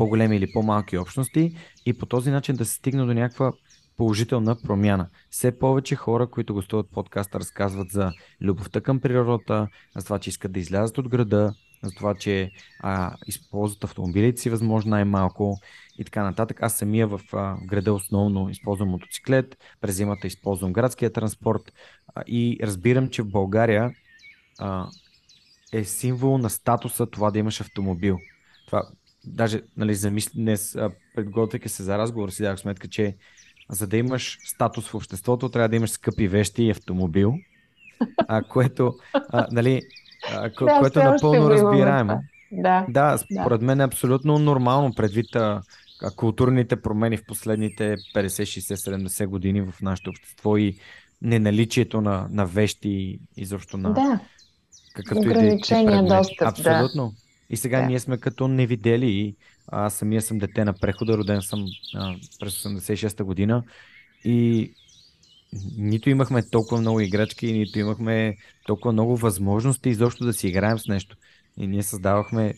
по-големи 0.00 0.36
или 0.36 0.52
по-малки 0.52 0.98
общности 0.98 1.56
и 1.86 1.98
по 1.98 2.06
този 2.06 2.30
начин 2.30 2.56
да 2.56 2.64
се 2.64 2.74
стигне 2.74 3.04
до 3.04 3.14
някаква 3.14 3.52
положителна 3.96 4.56
промяна. 4.62 5.08
Все 5.30 5.58
повече 5.58 5.96
хора, 5.96 6.26
които 6.26 6.54
гостуват 6.54 6.90
подкаста, 6.90 7.40
разказват 7.40 7.90
за 7.90 8.12
любовта 8.40 8.80
към 8.80 9.00
природата, 9.00 9.68
за 9.96 10.04
това, 10.04 10.18
че 10.18 10.30
искат 10.30 10.52
да 10.52 10.60
излязат 10.60 10.98
от 10.98 11.08
града, 11.08 11.52
за 11.82 11.90
това, 11.90 12.14
че 12.14 12.50
а, 12.82 13.16
използват 13.26 13.84
автомобилите 13.84 14.40
си 14.40 14.50
възможно 14.50 14.90
най-малко 14.90 15.58
и 15.98 16.04
така 16.04 16.22
нататък. 16.22 16.62
Аз 16.62 16.74
самия 16.74 17.06
в 17.06 17.20
а, 17.32 17.56
града 17.66 17.92
основно 17.92 18.50
използвам 18.50 18.88
мотоциклет, 18.88 19.56
през 19.80 19.96
зимата 19.96 20.26
използвам 20.26 20.72
градския 20.72 21.12
транспорт 21.12 21.72
а, 22.14 22.22
и 22.26 22.58
разбирам, 22.62 23.08
че 23.08 23.22
в 23.22 23.30
България 23.30 23.90
а, 24.58 24.86
е 25.72 25.84
символ 25.84 26.38
на 26.38 26.50
статуса 26.50 27.06
това 27.06 27.30
да 27.30 27.38
имаш 27.38 27.60
автомобил. 27.60 28.18
Това, 28.66 28.82
даже, 29.24 29.62
нали, 29.76 29.94
замисли, 29.94 30.40
днес, 30.42 30.76
предготвяйки 31.14 31.68
се 31.68 31.82
за 31.82 31.98
разговор, 31.98 32.30
си 32.30 32.42
дах 32.42 32.58
сметка, 32.58 32.88
че 32.88 33.16
за 33.70 33.86
да 33.86 33.96
имаш 33.96 34.38
статус 34.44 34.88
в 34.88 34.94
обществото, 34.94 35.48
трябва 35.48 35.68
да 35.68 35.76
имаш 35.76 35.90
скъпи 35.90 36.28
вещи 36.28 36.62
и 36.62 36.70
автомобил, 36.70 37.34
а, 38.28 38.42
което, 38.42 38.94
а, 39.12 39.46
нали, 39.52 39.82
а, 40.32 40.40
да, 40.42 40.78
което 40.78 41.00
е 41.00 41.04
напълно 41.04 41.50
разбираемо. 41.50 42.22
Да, 42.52 42.86
да, 42.88 43.18
според 43.18 43.60
да. 43.60 43.66
мен 43.66 43.80
е 43.80 43.84
абсолютно 43.84 44.38
нормално 44.38 44.94
предвид 44.94 45.36
а, 45.36 45.62
културните 46.16 46.82
промени 46.82 47.16
в 47.16 47.24
последните 47.26 47.96
50, 47.96 47.96
60, 48.16 49.06
70 49.06 49.26
години 49.26 49.60
в 49.60 49.74
нашето 49.82 50.10
общество 50.10 50.56
и 50.56 50.76
неналичието 51.22 52.00
на, 52.00 52.26
на 52.30 52.46
вещи, 52.46 53.20
изобщо 53.36 53.76
на 53.76 53.92
да. 53.92 54.20
какъвто 54.94 55.30
и 55.30 55.34
да 55.34 55.44
е 55.44 56.02
достъп. 56.02 56.42
Абсолютно. 56.42 57.08
Да. 57.08 57.19
И 57.50 57.56
сега 57.56 57.80
да. 57.80 57.86
ние 57.86 58.00
сме 58.00 58.18
като 58.18 58.48
невидели 58.48 59.34
аз 59.72 59.94
самия 59.94 60.22
съм 60.22 60.38
дете 60.38 60.64
на 60.64 60.72
прехода, 60.72 61.18
роден 61.18 61.42
съм 61.42 61.66
а, 61.94 62.16
през 62.40 62.62
86-та 62.62 63.24
година 63.24 63.62
и 64.24 64.72
нито 65.76 66.10
имахме 66.10 66.42
толкова 66.42 66.80
много 66.80 67.00
играчки, 67.00 67.52
нито 67.52 67.78
имахме 67.78 68.36
толкова 68.66 68.92
много 68.92 69.16
възможности 69.16 69.88
изобщо 69.88 70.24
да 70.24 70.32
си 70.32 70.48
играем 70.48 70.78
с 70.78 70.86
нещо. 70.86 71.16
И 71.56 71.66
ние 71.66 71.82
създавахме 71.82 72.54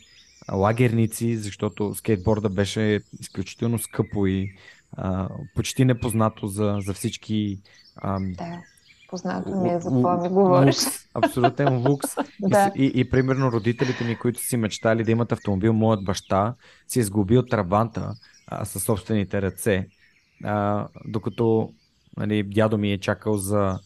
лагерници, 0.52 1.37
защото 1.37 1.94
скейтборда 1.94 2.49
беше 2.49 3.00
изключително 3.20 3.78
скъпо 3.78 4.26
и 4.26 4.52
а, 4.92 5.28
почти 5.54 5.84
непознато 5.84 6.46
за, 6.46 6.76
за 6.80 6.94
всички. 6.94 7.58
А, 7.96 8.18
да, 8.20 8.62
познато 9.12 9.50
ми 9.50 9.71
е 9.71 9.81
за 9.81 9.90
това 9.90 10.16
ми 10.16 10.28
говориш. 10.28 10.76
Лукс, 10.76 11.09
абсолютен 11.14 11.88
лукс. 11.88 12.11
да. 12.40 12.73
и, 12.76 12.85
и, 12.85 13.00
и 13.00 13.11
примерно 13.11 13.52
родителите 13.52 14.04
ми, 14.04 14.16
които 14.16 14.40
си 14.40 14.57
мечтали 14.57 15.04
да 15.04 15.11
имат 15.11 15.33
автомобил, 15.33 15.73
моят 15.73 16.04
баща 16.04 16.54
си 16.88 17.00
е 17.00 17.02
сгубил 17.02 17.42
трабанта 17.42 18.14
а, 18.47 18.64
със 18.64 18.83
собствените 18.83 19.42
ръце, 19.42 19.87
а, 20.45 20.87
докато 21.04 21.73
нали, 22.16 22.42
дядо 22.42 22.78
ми 22.78 22.92
е 22.92 23.00
чакал 23.00 23.37
за 23.37 23.78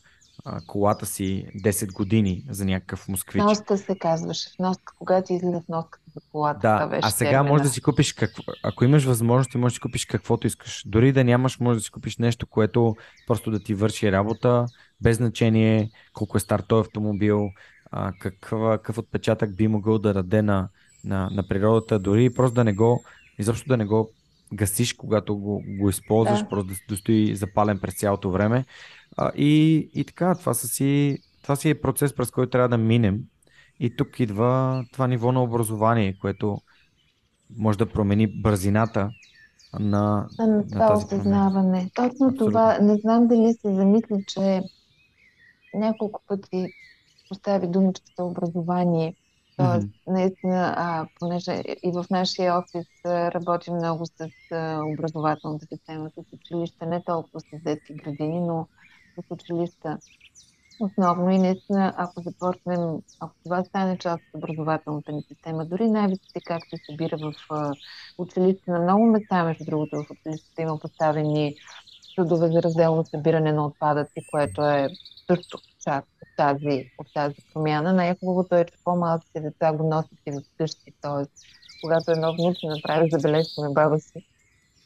а, 0.44 0.60
колата 0.66 1.06
си 1.06 1.46
10 1.64 1.92
години 1.92 2.44
за 2.50 2.64
някакъв 2.64 3.08
москвич. 3.08 3.42
Носка 3.42 3.78
се 3.78 3.98
казваше. 3.98 4.48
В 4.48 4.58
носка, 4.58 4.92
когато 4.98 5.32
излиза 5.32 5.60
в 5.60 5.68
носка 5.68 5.98
за 6.14 6.20
колата. 6.32 6.60
Да, 6.60 6.86
беше 6.86 7.08
а 7.08 7.10
сега 7.10 7.30
термина. 7.30 7.50
можеш 7.50 7.66
да 7.66 7.72
си 7.72 7.82
купиш 7.82 8.12
какво. 8.12 8.42
Ако 8.62 8.84
имаш 8.84 9.04
възможност, 9.04 9.54
можеш 9.54 9.74
да 9.74 9.76
си 9.76 9.80
купиш 9.80 10.06
каквото 10.06 10.46
искаш. 10.46 10.82
Дори 10.86 11.12
да 11.12 11.24
нямаш, 11.24 11.60
можеш 11.60 11.82
да 11.82 11.84
си 11.84 11.90
купиш 11.90 12.18
нещо, 12.18 12.46
което 12.46 12.96
просто 13.26 13.50
да 13.50 13.58
ти 13.58 13.74
върши 13.74 14.12
работа, 14.12 14.66
без 15.00 15.16
значение 15.16 15.90
колко 16.12 16.36
е 16.36 16.40
стар 16.40 16.60
този 16.60 16.80
автомобил, 16.80 17.50
а, 17.90 18.12
какъв, 18.20 18.60
какъв 18.76 18.98
отпечатък 18.98 19.56
би 19.56 19.68
могъл 19.68 19.98
да 19.98 20.14
даде 20.14 20.42
на, 20.42 20.68
на, 21.04 21.30
на 21.32 21.48
природата, 21.48 21.98
дори 21.98 22.34
просто 22.34 22.54
да 22.54 22.64
не 22.64 22.72
го, 22.72 23.04
изобщо 23.38 23.68
да 23.68 23.76
не 23.76 23.84
го 23.84 24.10
гасиш, 24.52 24.92
когато 24.92 25.36
го, 25.36 25.62
го 25.78 25.90
използваш, 25.90 26.40
да. 26.40 26.48
просто 26.48 26.72
да 26.88 26.96
стои 26.96 27.36
запален 27.36 27.78
през 27.78 27.98
цялото 27.98 28.30
време. 28.30 28.64
А, 29.16 29.32
и, 29.36 29.76
и 29.94 30.04
така, 30.04 30.34
това, 30.34 30.54
са 30.54 30.68
си, 30.68 31.18
това 31.42 31.56
си 31.56 31.70
е 31.70 31.80
процес, 31.80 32.14
през 32.14 32.30
който 32.30 32.50
трябва 32.50 32.68
да 32.68 32.78
минем. 32.78 33.20
И 33.80 33.96
тук 33.96 34.20
идва 34.20 34.84
това 34.92 35.06
ниво 35.06 35.32
на 35.32 35.42
образование, 35.42 36.16
което 36.20 36.58
може 37.58 37.78
да 37.78 37.86
промени 37.86 38.26
бързината 38.26 39.10
на, 39.78 40.28
на, 40.38 40.46
на 40.46 40.66
това 40.66 40.96
осъзнаване. 40.96 41.90
Точно 41.94 42.10
Абсолютно. 42.10 42.46
това, 42.46 42.78
не 42.78 42.96
знам 42.96 43.26
дали 43.26 43.54
се 43.54 43.74
замисли, 43.74 44.24
че 44.28 44.62
няколко 45.76 46.20
пъти 46.26 46.72
постави 47.28 47.66
думичката 47.66 48.24
образование 48.24 49.14
Тоест, 49.56 49.86
mm-hmm. 49.86 50.12
наистина, 50.12 50.74
а, 50.76 51.06
понеже 51.20 51.62
и 51.82 51.92
в 51.92 52.06
нашия 52.10 52.58
офис 52.58 52.86
а, 53.04 53.32
работим 53.32 53.74
много 53.74 54.06
с 54.06 54.30
а, 54.52 54.80
образователната 54.84 55.66
система, 55.66 56.10
с 56.10 56.32
училища, 56.32 56.86
не 56.86 57.02
толкова 57.02 57.40
с 57.40 57.62
детски 57.64 57.94
градини, 57.94 58.40
но 58.40 58.66
с 59.16 59.30
училища 59.30 59.98
основно. 60.80 61.30
И 61.30 61.38
наистина, 61.38 61.94
ако 61.96 62.20
започнем, 62.20 62.80
ако 63.20 63.34
това 63.44 63.64
стане 63.64 63.98
част 63.98 64.22
от 64.34 64.44
образователната 64.44 65.12
ни 65.12 65.22
система, 65.22 65.64
дори 65.64 65.88
най-високи, 65.88 66.40
както 66.46 66.68
се 66.68 66.82
събира 66.90 67.16
в 67.16 67.32
а, 67.50 67.72
училище, 68.18 68.70
на 68.70 68.78
много 68.78 69.06
места, 69.06 69.44
между 69.44 69.64
другото, 69.64 69.96
в 69.96 70.10
училищата 70.10 70.62
има 70.62 70.78
поставени 70.78 71.56
трудове 72.16 72.48
за 72.48 72.62
разделно 72.62 73.04
събиране 73.04 73.52
на 73.52 73.66
отпадъци, 73.66 74.26
което 74.30 74.62
е 74.62 74.88
също 75.26 75.58
част 75.84 76.08
от 76.22 76.28
тази, 76.36 76.90
от 76.98 77.06
тази 77.14 77.36
промяна. 77.52 77.92
Най-хубавото 77.92 78.54
е, 78.54 78.64
че 78.64 78.74
по-малките 78.84 79.40
деца 79.40 79.72
го 79.72 79.88
носят 79.88 80.18
и 80.26 80.32
вкъщи. 80.54 80.92
Тоест, 81.02 81.30
когато 81.82 82.10
едно 82.10 82.34
внуче 82.36 82.66
направи 82.66 83.10
забележка 83.10 83.60
на 83.60 83.70
баба 83.70 84.00
си, 84.00 84.26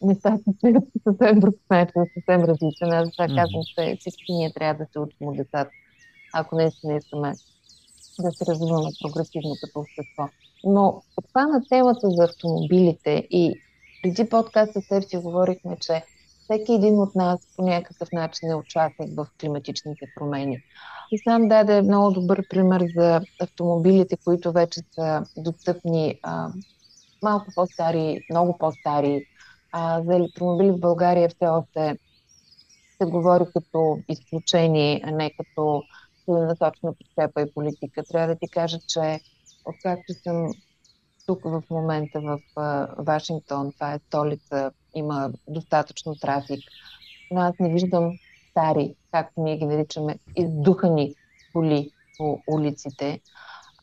нещата 0.02 0.42
се 0.60 0.74
съвсем 1.04 1.40
друг 1.40 1.54
начин, 1.70 2.02
съвсем 2.14 2.44
различен. 2.44 2.92
Аз 2.92 3.12
това 3.12 3.26
казвам, 3.26 3.62
че 3.74 3.96
всички 4.00 4.32
ние 4.32 4.52
трябва 4.52 4.84
да 4.84 4.90
се 4.92 4.98
учим 4.98 5.28
от 5.28 5.36
децата, 5.36 5.70
ако 6.32 6.56
наистина 6.56 6.96
искаме 6.96 7.34
да 8.20 8.32
се 8.32 8.46
развиваме 8.46 8.90
прогресивно 9.02 9.54
като 9.60 9.80
общество. 9.80 10.28
Но 10.64 11.02
това 11.28 11.46
на 11.46 11.62
темата 11.68 12.10
за 12.10 12.24
автомобилите 12.24 13.26
и 13.30 13.60
преди 14.02 14.28
подкаста 14.28 14.80
с 14.82 15.02
си 15.02 15.16
говорихме, 15.16 15.76
че 15.80 16.04
всеки 16.50 16.72
един 16.72 16.98
от 16.98 17.14
нас 17.14 17.40
по 17.56 17.62
някакъв 17.62 18.08
начин 18.12 18.50
е 18.50 18.54
участник 18.54 19.16
в 19.16 19.26
климатичните 19.40 20.06
промени. 20.16 20.58
И 21.10 21.18
сам 21.18 21.48
даде 21.48 21.82
много 21.82 22.10
добър 22.10 22.48
пример 22.48 22.84
за 22.96 23.20
автомобилите, 23.40 24.16
които 24.24 24.52
вече 24.52 24.80
са 24.94 25.22
достъпни 25.36 26.18
а, 26.22 26.48
малко 27.22 27.46
по-стари, 27.54 28.20
много 28.30 28.58
по-стари. 28.58 29.26
А, 29.72 30.02
за 30.02 30.16
електромобили 30.16 30.70
в 30.70 30.80
България 30.80 31.28
все 31.28 31.46
още 31.46 31.98
се 32.98 33.04
говори 33.04 33.44
като 33.54 33.98
изключение, 34.08 35.00
а 35.04 35.10
не 35.10 35.30
като 35.30 35.82
целенасочена 36.24 36.92
подкрепа 36.92 37.42
и 37.42 37.52
политика. 37.54 38.02
Трябва 38.08 38.28
да 38.28 38.38
ти 38.38 38.48
кажа, 38.48 38.78
че 38.88 39.20
откакто 39.64 40.12
съм 40.22 40.52
тук 41.30 41.42
в 41.44 41.62
момента 41.70 42.20
в 42.20 42.40
Вашингтон, 42.98 43.72
това 43.72 43.94
е 43.94 43.98
столица, 43.98 44.72
има 44.94 45.30
достатъчно 45.48 46.14
трафик, 46.14 46.60
но 47.30 47.40
аз 47.40 47.58
не 47.58 47.72
виждам 47.72 48.18
стари, 48.50 48.94
както 49.12 49.40
ние 49.40 49.56
ги 49.56 49.64
наричаме, 49.64 50.18
издухани 50.36 51.14
коли 51.52 51.90
по 52.18 52.42
улиците 52.46 53.20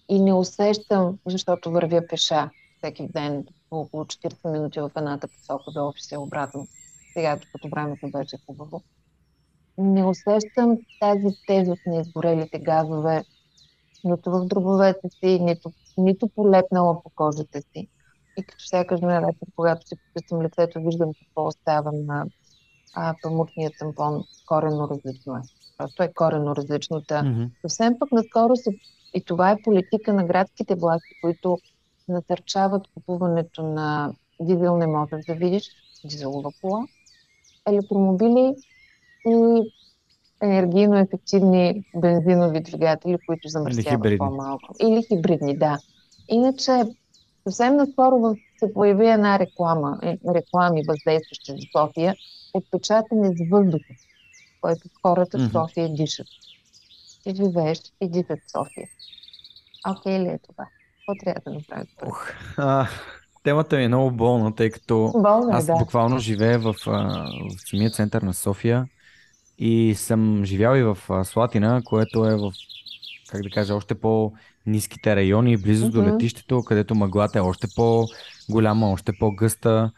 и 0.09 0.21
не 0.21 0.33
усещам, 0.33 1.19
защото 1.25 1.71
вървя 1.71 2.07
пеша 2.09 2.49
всеки 2.77 3.07
ден 3.07 3.45
по 3.69 3.79
около 3.79 4.03
40 4.03 4.51
минути 4.51 4.79
в 4.79 4.91
едната 4.97 5.27
посока 5.27 5.71
до 5.71 5.87
офиса 5.87 6.19
обратно. 6.19 6.67
Сега, 7.13 7.39
като 7.51 7.69
времето 7.69 8.11
беше 8.11 8.37
хубаво. 8.45 8.81
Не 9.77 10.05
усещам 10.05 10.77
тази 10.99 11.35
тежест 11.47 11.81
на 11.85 12.01
изгорелите 12.01 12.59
газове, 12.59 13.23
нито 14.03 14.31
в 14.31 14.45
дробовете 14.45 15.09
си, 15.09 15.39
нито, 15.39 15.71
нито 15.97 16.27
полепнала 16.27 17.03
по 17.03 17.09
кожата 17.09 17.61
си. 17.61 17.87
И 18.37 18.43
като 18.43 18.63
всяка 18.63 18.97
жена 18.97 19.19
вечер, 19.19 19.47
когато 19.55 19.87
си 19.87 19.95
почиствам 19.95 20.41
лицето, 20.41 20.79
виждам 20.79 21.11
какво 21.19 21.47
остава 21.47 21.91
на 21.91 22.25
а, 22.93 23.15
памукният 23.23 23.73
тампон, 23.79 24.23
корено 24.45 24.89
различно 24.89 25.35
е. 25.35 25.41
Просто 25.77 26.03
е 26.03 26.13
корено 26.13 26.55
различно. 26.55 27.01
Mm-hmm. 27.01 27.49
Съвсем 27.61 27.99
пък 27.99 28.11
наскоро 28.11 28.55
се, 28.55 28.71
и 29.13 29.21
това 29.21 29.51
е 29.51 29.61
политика 29.63 30.13
на 30.13 30.25
градските 30.25 30.75
власти, 30.75 31.09
които 31.21 31.57
насърчават 32.09 32.87
купуването 32.93 33.63
на 33.63 34.13
дизел, 34.39 34.77
не 34.77 34.87
можеш 34.87 35.25
да 35.25 35.35
видиш 35.35 35.69
дизелова 36.05 36.51
кола, 36.61 36.85
електромобили 37.67 38.55
и 39.27 39.61
енергийно 40.41 40.97
ефективни 40.97 41.83
бензинови 41.95 42.59
двигатели, 42.59 43.17
които 43.27 43.47
замърсяват 43.47 44.17
по-малко. 44.17 44.73
Или 44.81 45.03
хибридни, 45.07 45.57
да. 45.57 45.79
Иначе, 46.29 46.83
съвсем 47.43 47.75
наскоро 47.75 48.35
се 48.59 48.73
появи 48.73 49.09
една 49.09 49.39
реклама, 49.39 49.99
е, 50.03 50.17
реклами 50.33 50.83
въздействащи 50.87 51.51
за 51.51 51.67
София, 51.77 52.15
отпечатани 52.53 53.37
с 53.37 53.49
въздуха, 53.51 53.93
който 54.61 54.81
хората 55.01 55.37
в 55.37 55.51
София 55.51 55.93
дишат. 55.93 56.27
Ти 57.23 57.35
живееш 57.35 57.79
и 58.01 58.09
дишат 58.09 58.39
в 58.47 58.51
София. 58.51 58.87
Окей 59.89 60.13
okay 60.13 60.23
ли 60.23 60.27
е 60.27 60.39
това? 60.49 60.65
Какво 60.97 61.23
трябва 61.25 61.41
да 61.45 61.53
направи? 61.53 61.87
Ох, 62.05 62.31
а, 62.57 62.87
темата 63.43 63.77
ми 63.77 63.83
е 63.83 63.87
много 63.87 64.11
болна, 64.11 64.55
тъй 64.55 64.69
като 64.69 65.11
Болна, 65.15 65.57
аз 65.57 65.65
да. 65.65 65.73
буквално 65.73 66.19
живея 66.19 66.59
в, 66.59 66.75
в 66.85 67.69
самия 67.69 67.91
център 67.91 68.21
на 68.21 68.33
София 68.33 68.87
и 69.57 69.95
съм 69.95 70.45
живял 70.45 70.75
и 70.75 70.83
в 70.83 70.97
Слатина, 71.25 71.81
което 71.85 72.25
е 72.25 72.35
в, 72.35 72.51
как 73.29 73.41
да 73.41 73.49
кажа, 73.49 73.75
още 73.75 73.95
по-низките 73.95 75.15
райони, 75.15 75.57
близо 75.57 75.85
mm-hmm. 75.85 75.91
до 75.91 76.03
летището, 76.03 76.63
където 76.63 76.95
мъглата 76.95 77.37
е 77.37 77.41
още 77.41 77.67
по-голяма, 77.75 78.91
още 78.91 79.13
по-гъста. 79.19 79.91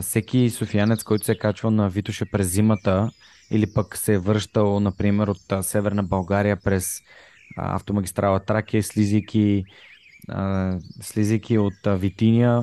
Всеки 0.00 0.50
софиянец, 0.50 1.02
който 1.02 1.24
се 1.24 1.32
е 1.32 1.38
качвал 1.38 1.70
на 1.70 1.88
Витоша 1.88 2.26
през 2.32 2.48
зимата 2.48 3.10
или 3.50 3.72
пък 3.74 3.96
се 3.96 4.14
е 4.14 4.18
връщал, 4.18 4.80
например, 4.80 5.28
от 5.28 5.64
Северна 5.64 6.02
България 6.02 6.56
през 6.56 7.00
автомагистрала 7.56 8.40
Тракия, 8.40 8.82
слизайки, 8.82 9.64
слизайки 11.00 11.58
от 11.58 11.74
Витиния, 11.86 12.62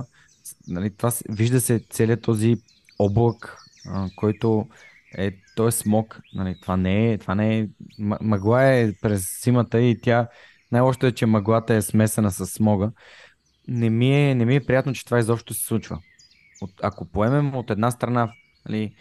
нали, 0.67 0.89
това, 0.89 1.11
вижда 1.29 1.61
се 1.61 1.79
целият 1.89 2.21
този 2.21 2.55
облак, 2.99 3.57
а, 3.87 4.09
който 4.15 4.67
е, 5.17 5.31
той 5.55 5.67
е 5.67 5.71
смог. 5.71 6.19
Нали, 6.33 6.55
това 6.61 6.77
не 6.77 7.11
е, 7.11 7.17
това 7.17 7.35
не 7.35 7.59
е, 7.59 7.67
мъгла 7.99 8.63
е 8.63 8.93
през 9.01 9.43
зимата 9.43 9.81
и 9.81 10.01
тя, 10.01 10.27
най-лошото 10.71 11.05
е, 11.05 11.11
че 11.11 11.25
мъглата 11.25 11.73
е 11.73 11.81
смесена 11.81 12.31
с 12.31 12.45
смога. 12.45 12.91
Не 13.67 13.89
ми 13.89 14.29
е, 14.29 14.35
не 14.35 14.45
ми 14.45 14.55
е 14.55 14.65
приятно, 14.65 14.93
че 14.93 15.05
това 15.05 15.19
изобщо 15.19 15.53
се 15.53 15.65
случва. 15.65 15.99
От, 16.61 16.71
ако 16.83 17.05
поемем 17.05 17.55
от 17.55 17.69
една 17.69 17.91
страна, 17.91 18.31
нали, 18.69 18.93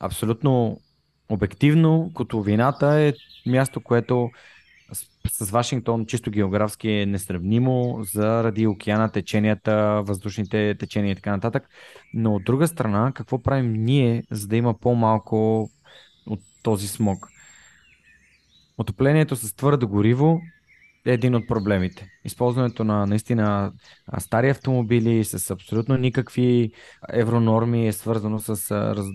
абсолютно 0.00 0.80
обективно, 1.28 2.10
котловината 2.14 2.86
е 2.86 3.12
място, 3.46 3.80
което 3.80 4.30
с 5.30 5.50
Вашингтон 5.50 6.06
чисто 6.06 6.30
географски 6.30 6.88
е 6.88 7.06
несравнимо 7.06 7.98
заради 8.12 8.66
океана, 8.66 9.12
теченията, 9.12 10.02
въздушните 10.06 10.74
течения 10.78 11.12
и 11.12 11.14
така 11.14 11.30
нататък. 11.30 11.68
Но 12.14 12.34
от 12.34 12.44
друга 12.44 12.68
страна, 12.68 13.12
какво 13.14 13.42
правим 13.42 13.72
ние, 13.72 14.24
за 14.30 14.48
да 14.48 14.56
има 14.56 14.74
по-малко 14.74 15.68
от 16.26 16.40
този 16.62 16.88
смог? 16.88 17.28
Отоплението 18.78 19.36
с 19.36 19.54
твърдо 19.54 19.88
гориво 19.88 20.40
е 21.06 21.12
един 21.12 21.34
от 21.34 21.48
проблемите. 21.48 22.08
Използването 22.24 22.84
на 22.84 23.06
наистина 23.06 23.72
стари 24.18 24.50
автомобили 24.50 25.24
с 25.24 25.50
абсолютно 25.50 25.96
никакви 25.96 26.72
евронорми 27.12 27.88
е 27.88 27.92
свързано 27.92 28.38
с, 28.38 28.72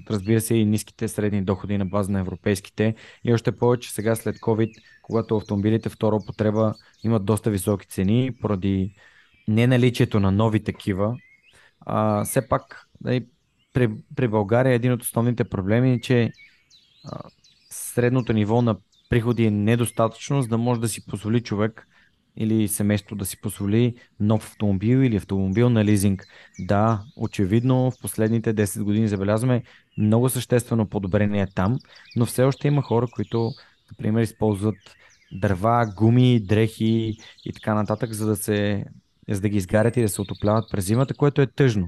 разбира 0.10 0.42
се, 0.42 0.56
и 0.56 0.66
ниските 0.66 1.08
средни 1.08 1.42
доходи 1.42 1.78
на 1.78 1.86
база 1.86 2.12
на 2.12 2.20
европейските. 2.20 2.96
И 3.24 3.34
още 3.34 3.52
повече 3.52 3.92
сега 3.92 4.16
след 4.16 4.36
COVID, 4.36 4.72
когато 5.02 5.38
автомобилите 5.38 5.90
втора 5.90 6.16
употреба 6.16 6.74
имат 7.04 7.26
доста 7.26 7.50
високи 7.50 7.88
цени 7.88 8.32
поради 8.42 8.96
неналичието 9.48 10.20
на 10.20 10.32
нови 10.32 10.64
такива. 10.64 11.16
А, 11.80 12.24
все 12.24 12.48
пак 12.48 12.88
нали, 13.04 13.26
при, 13.74 13.90
при 14.16 14.28
България 14.28 14.74
един 14.74 14.92
от 14.92 15.02
основните 15.02 15.44
проблеми 15.44 15.94
е, 15.94 16.02
че 16.02 16.32
а, 17.06 17.20
средното 17.70 18.34
ниво 18.34 18.62
на 18.62 18.76
приходи 19.12 19.46
е 19.46 19.52
недостатъчно, 19.52 20.42
за 20.42 20.48
да 20.48 20.58
може 20.58 20.82
да 20.82 20.88
си 20.88 21.06
позволи 21.06 21.42
човек 21.42 21.88
или 22.38 22.68
семейство 22.68 23.16
да 23.16 23.26
си 23.26 23.42
позволи 23.42 23.96
нов 24.20 24.46
автомобил 24.46 24.98
или 24.98 25.16
автомобил 25.16 25.70
на 25.70 25.86
лизинг. 25.86 26.26
Да, 26.60 27.02
очевидно 27.18 27.92
в 27.92 28.02
последните 28.02 28.56
10 28.56 28.84
години 28.84 29.08
забелязваме 29.08 29.64
много 29.98 30.30
съществено 30.30 30.90
подобрение 30.90 31.48
там, 31.56 31.78
но 32.16 32.26
все 32.26 32.44
още 32.44 32.68
има 32.68 32.82
хора, 32.82 33.08
които, 33.12 33.52
например, 33.92 34.22
използват 34.22 34.78
дърва, 35.32 35.94
гуми, 35.98 36.40
дрехи 36.40 37.18
и 37.46 37.54
така 37.54 37.74
нататък, 37.74 38.14
за 38.14 38.28
да 38.28 38.36
се 38.36 38.86
за 39.30 39.42
да 39.42 39.50
ги 39.50 39.58
изгарят 39.58 39.98
и 39.98 40.02
да 40.02 40.10
се 40.10 40.22
отопляват 40.22 40.72
през 40.72 40.86
зимата, 40.86 41.14
което 41.14 41.42
е 41.42 41.48
тъжно. 41.48 41.88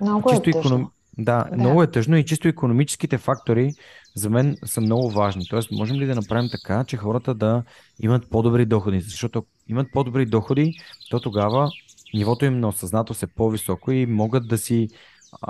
Много 0.00 0.30
е 0.30 0.32
Чисто 0.32 0.50
е 0.50 0.52
тъжно. 0.52 0.60
Економ... 0.60 0.90
Да, 1.18 1.44
да, 1.44 1.56
много 1.56 1.82
е 1.82 1.90
тъжно 1.90 2.16
и 2.16 2.24
чисто 2.24 2.48
економическите 2.48 3.18
фактори 3.18 3.72
за 4.14 4.30
мен 4.30 4.56
са 4.64 4.80
много 4.80 5.10
важни. 5.10 5.44
Тоест, 5.50 5.70
можем 5.70 5.96
ли 5.96 6.06
да 6.06 6.14
направим 6.14 6.50
така, 6.52 6.84
че 6.84 6.96
хората 6.96 7.34
да 7.34 7.62
имат 8.00 8.30
по-добри 8.30 8.66
доходи? 8.66 9.00
Защото 9.00 9.44
имат 9.68 9.86
по-добри 9.92 10.26
доходи, 10.26 10.74
то 11.10 11.20
тогава 11.20 11.70
нивото 12.14 12.44
им 12.44 12.60
на 12.60 12.68
осъзнатост 12.68 13.22
е 13.22 13.26
по-високо 13.26 13.92
и 13.92 14.06
могат 14.06 14.48
да 14.48 14.58
си. 14.58 14.88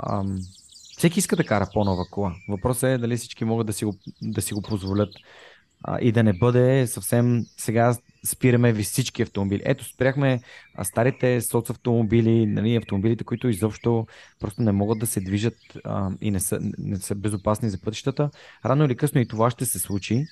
Ам... 0.09 0.37
Всеки 0.97 1.19
иска 1.19 1.35
да 1.35 1.43
кара 1.43 1.67
по-нова 1.73 2.05
кола. 2.11 2.33
Въпросът 2.49 2.83
е 2.83 2.97
дали 2.97 3.17
всички 3.17 3.45
могат 3.45 3.67
да 3.67 3.73
си 3.73 3.85
го, 3.85 3.93
да 4.21 4.41
си 4.41 4.53
го 4.53 4.61
позволят 4.61 5.09
а, 5.83 5.99
и 6.01 6.11
да 6.11 6.23
не 6.23 6.33
бъде 6.33 6.87
съвсем 6.87 7.45
сега 7.57 7.95
спираме 8.25 8.73
ви 8.73 8.83
всички 8.83 9.21
автомобили. 9.21 9.61
Ето, 9.65 9.85
спряхме 9.85 10.41
старите 10.83 11.41
соц 11.41 11.69
автомобили, 11.69 12.45
нали, 12.45 12.75
автомобилите, 12.75 13.23
които 13.23 13.47
изобщо 13.47 14.07
просто 14.39 14.61
не 14.61 14.71
могат 14.71 14.99
да 14.99 15.07
се 15.07 15.21
движат 15.21 15.57
а, 15.83 16.11
и 16.21 16.31
не 16.31 16.39
са, 16.39 16.59
не 16.77 16.97
са 16.97 17.15
безопасни 17.15 17.69
за 17.69 17.81
пътищата. 17.81 18.29
Рано 18.65 18.85
или 18.85 18.95
късно 18.95 19.21
и 19.21 19.27
това 19.27 19.49
ще 19.49 19.65
се 19.65 19.79
случи, 19.79 20.25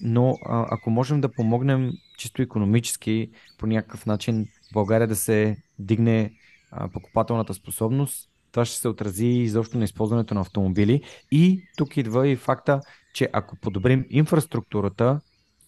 но 0.00 0.38
а, 0.46 0.66
ако 0.70 0.90
можем 0.90 1.20
да 1.20 1.32
помогнем 1.32 1.90
чисто 2.18 2.42
економически 2.42 3.30
по 3.58 3.66
някакъв 3.66 4.06
начин 4.06 4.46
България 4.72 5.08
да 5.08 5.16
се 5.16 5.56
дигне 5.78 6.32
а, 6.70 6.88
покупателната 6.88 7.54
способност, 7.54 8.30
това 8.52 8.64
ще 8.64 8.76
се 8.76 8.88
отрази 8.88 9.26
изобщо 9.26 9.78
на 9.78 9.84
използването 9.84 10.34
на 10.34 10.40
автомобили. 10.40 11.02
И 11.30 11.62
тук 11.76 11.96
идва 11.96 12.28
и 12.28 12.36
факта, 12.36 12.80
че 13.14 13.28
ако 13.32 13.56
подобрим 13.56 14.04
инфраструктурата 14.10 15.20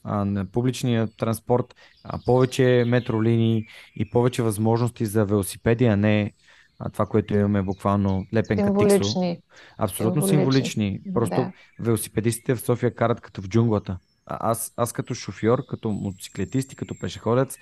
а, 0.09 0.25
на 0.25 0.45
публичния 0.45 1.09
транспорт, 1.17 1.75
а, 2.05 2.19
повече 2.27 2.85
метролинии 2.87 3.67
и 3.97 4.11
повече 4.11 4.43
възможности 4.43 5.07
за 5.07 5.25
велосипеди, 5.25 5.85
а 5.85 5.97
не 5.97 6.33
а, 6.79 6.91
това, 6.91 7.07
което 7.07 7.35
имаме 7.35 7.63
буквално 7.63 8.27
лепен 8.35 8.59
Символични. 8.59 9.39
Абсолютно 9.79 10.27
символични. 10.27 10.73
символични. 10.73 11.15
Просто 11.15 11.37
да. 11.37 11.53
велосипедистите 11.81 12.55
в 12.55 12.61
София 12.61 12.95
карат 12.95 13.21
като 13.21 13.43
в 13.43 13.49
джунглата. 13.49 13.99
А, 14.27 14.51
аз, 14.51 14.73
аз 14.77 14.93
като 14.93 15.15
шофьор, 15.15 15.67
като 15.67 15.91
мотоциклетист 15.91 16.73
и 16.73 16.77
като 16.77 16.95
пешеходец, 17.01 17.57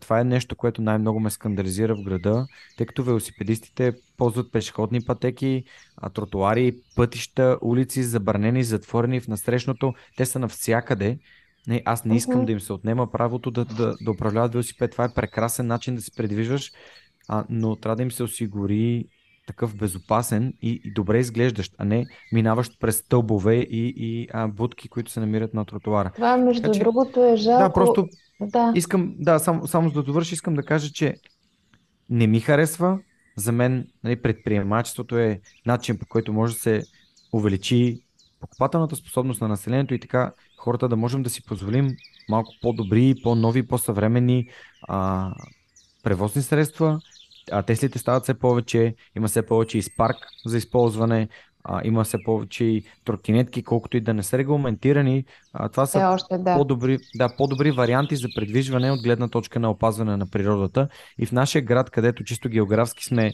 това 0.00 0.20
е 0.20 0.24
нещо, 0.24 0.56
което 0.56 0.82
най-много 0.82 1.20
ме 1.20 1.30
скандализира 1.30 1.94
в 1.94 2.02
града, 2.02 2.46
тъй 2.76 2.86
като 2.86 3.04
велосипедистите 3.04 3.92
ползват 4.16 4.52
пешеходни 4.52 5.04
пътеки, 5.04 5.64
тротуари, 6.14 6.76
пътища, 6.96 7.58
улици, 7.62 8.02
забранени, 8.02 8.64
затворени 8.64 9.20
в 9.20 9.28
насрещното. 9.28 9.94
Те 10.16 10.26
са 10.26 10.38
навсякъде. 10.38 11.18
Не, 11.66 11.82
аз 11.84 12.04
не 12.04 12.16
искам 12.16 12.40
mm-hmm. 12.40 12.44
да 12.44 12.52
им 12.52 12.60
се 12.60 12.72
отнема 12.72 13.10
правото 13.10 13.50
да, 13.50 13.64
да, 13.64 13.96
да 14.00 14.10
управляват 14.10 14.52
велосипед. 14.52 14.90
Това 14.90 15.04
е 15.04 15.14
прекрасен 15.14 15.66
начин 15.66 15.94
да 15.94 16.02
се 16.02 16.10
предвижваш, 16.16 16.72
а, 17.28 17.44
но 17.50 17.76
трябва 17.76 17.96
да 17.96 18.02
им 18.02 18.12
се 18.12 18.22
осигури 18.22 19.08
такъв 19.46 19.76
безопасен 19.76 20.52
и, 20.62 20.80
и 20.84 20.92
добре 20.92 21.18
изглеждащ, 21.18 21.74
а 21.78 21.84
не 21.84 22.06
минаващ 22.32 22.80
през 22.80 22.96
стълбове 22.96 23.56
и, 23.56 23.94
и 23.96 24.28
а, 24.32 24.48
будки, 24.48 24.88
които 24.88 25.10
се 25.10 25.20
намират 25.20 25.54
на 25.54 25.64
тротуара. 25.64 26.10
Това, 26.14 26.36
между 26.36 26.62
така, 26.62 26.74
че, 26.74 26.80
другото, 26.80 27.24
е 27.24 27.36
жалко. 27.36 27.62
Да, 27.62 27.72
просто 27.72 28.08
да. 28.40 28.72
искам, 28.74 29.14
да, 29.18 29.38
само, 29.38 29.66
само 29.66 29.88
за 29.88 29.94
да 29.94 30.02
довърши, 30.02 30.34
искам 30.34 30.54
да 30.54 30.62
кажа, 30.62 30.92
че 30.92 31.14
не 32.10 32.26
ми 32.26 32.40
харесва. 32.40 32.98
За 33.36 33.52
мен 33.52 33.86
нали, 34.04 34.22
предприемачеството 34.22 35.18
е 35.18 35.40
начин, 35.66 35.98
по 35.98 36.06
който 36.06 36.32
може 36.32 36.54
да 36.54 36.60
се 36.60 36.82
увеличи 37.32 38.00
покупателната 38.40 38.96
способност 38.96 39.40
на 39.40 39.48
населението 39.48 39.94
и 39.94 40.00
така 40.00 40.32
хората 40.58 40.88
да 40.88 40.96
можем 40.96 41.22
да 41.22 41.30
си 41.30 41.44
позволим 41.44 41.96
малко 42.28 42.52
по-добри, 42.62 43.14
по-нови, 43.22 43.66
по-съвременни 43.66 44.48
а, 44.88 45.30
превозни 46.02 46.42
средства, 46.42 47.00
а, 47.50 47.62
Теслите 47.62 47.98
стават 47.98 48.22
все 48.22 48.34
повече, 48.34 48.94
има 49.16 49.28
все 49.28 49.46
повече 49.46 49.78
и 49.78 49.82
спарк 49.82 50.16
за 50.46 50.58
използване, 50.58 51.28
а, 51.64 51.80
има 51.84 52.04
все 52.04 52.18
повече 52.24 52.64
и 52.64 52.84
тротинетки, 53.04 53.62
колкото 53.62 53.96
и 53.96 54.00
да 54.00 54.14
не 54.14 54.22
са 54.22 54.38
регламентирани. 54.38 55.24
А, 55.52 55.68
това 55.68 55.86
са 55.86 55.98
още, 55.98 56.38
да. 56.38 56.56
по-добри, 56.56 56.98
да, 57.14 57.36
по-добри 57.36 57.70
варианти 57.70 58.16
за 58.16 58.28
предвижване 58.34 58.90
от 58.90 59.02
гледна 59.02 59.28
точка 59.28 59.60
на 59.60 59.70
опазване 59.70 60.16
на 60.16 60.26
природата. 60.26 60.88
И 61.18 61.26
в 61.26 61.32
нашия 61.32 61.62
град, 61.62 61.90
където 61.90 62.24
чисто 62.24 62.48
географски 62.48 63.04
сме 63.04 63.32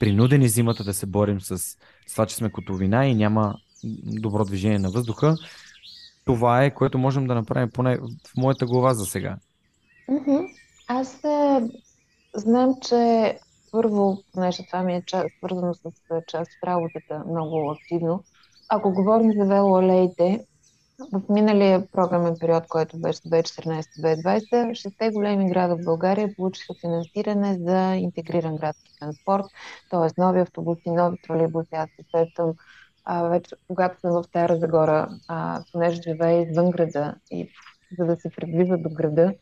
принудени 0.00 0.48
зимата 0.48 0.84
да 0.84 0.94
се 0.94 1.06
борим 1.06 1.40
с 1.40 1.76
това, 2.12 2.26
че 2.26 2.36
сме 2.36 2.50
котловина 2.50 3.06
и 3.06 3.14
няма 3.14 3.54
добро 4.04 4.44
движение 4.44 4.78
на 4.78 4.90
въздуха, 4.90 5.36
това 6.24 6.64
е, 6.64 6.74
което 6.74 6.98
можем 6.98 7.26
да 7.26 7.34
направим 7.34 7.70
поне 7.70 7.98
в 7.98 8.36
моята 8.36 8.66
глава 8.66 8.94
за 8.94 9.06
сега. 9.06 9.36
Аз 10.88 11.24
е, 11.24 11.60
знам, 12.34 12.74
че 12.88 13.34
първо, 13.70 14.18
понеже 14.34 14.66
това 14.66 14.82
ми 14.82 14.94
е 14.94 15.02
част, 15.06 15.26
свързано 15.38 15.74
с 15.74 15.90
част 16.26 16.50
от 16.50 16.68
работата 16.68 17.24
много 17.28 17.70
активно, 17.70 18.24
ако 18.68 18.92
говорим 18.92 19.32
за 19.32 19.44
велоалеите, 19.44 20.46
в 21.12 21.22
миналия 21.28 21.86
програмен 21.92 22.36
период, 22.40 22.66
който 22.68 22.98
беше 22.98 23.20
2014-2020, 23.20 24.74
шесте 24.74 25.10
големи 25.10 25.50
града 25.50 25.76
в 25.76 25.84
България 25.84 26.34
получиха 26.36 26.74
финансиране 26.80 27.58
за 27.60 27.94
интегриран 27.96 28.56
градски 28.56 28.90
транспорт, 29.00 29.44
т.е. 29.90 30.20
нови 30.20 30.40
автобуси, 30.40 30.90
нови 30.90 31.16
тролейбуси. 31.22 31.68
Аз 31.72 31.90
се 31.90 32.04
сещам 32.10 32.54
вече, 33.30 33.56
когато 33.68 34.00
съм 34.00 34.10
в 34.10 34.24
Стара 34.24 34.56
Загора, 34.56 35.08
а, 35.28 35.62
понеже 35.72 36.02
живея 36.02 36.42
извън 36.42 36.70
града 36.70 37.14
и 37.30 37.48
за 37.98 38.04
да 38.04 38.16
се 38.16 38.30
придвижа 38.30 38.76
до 38.76 38.88
града, 38.90 39.32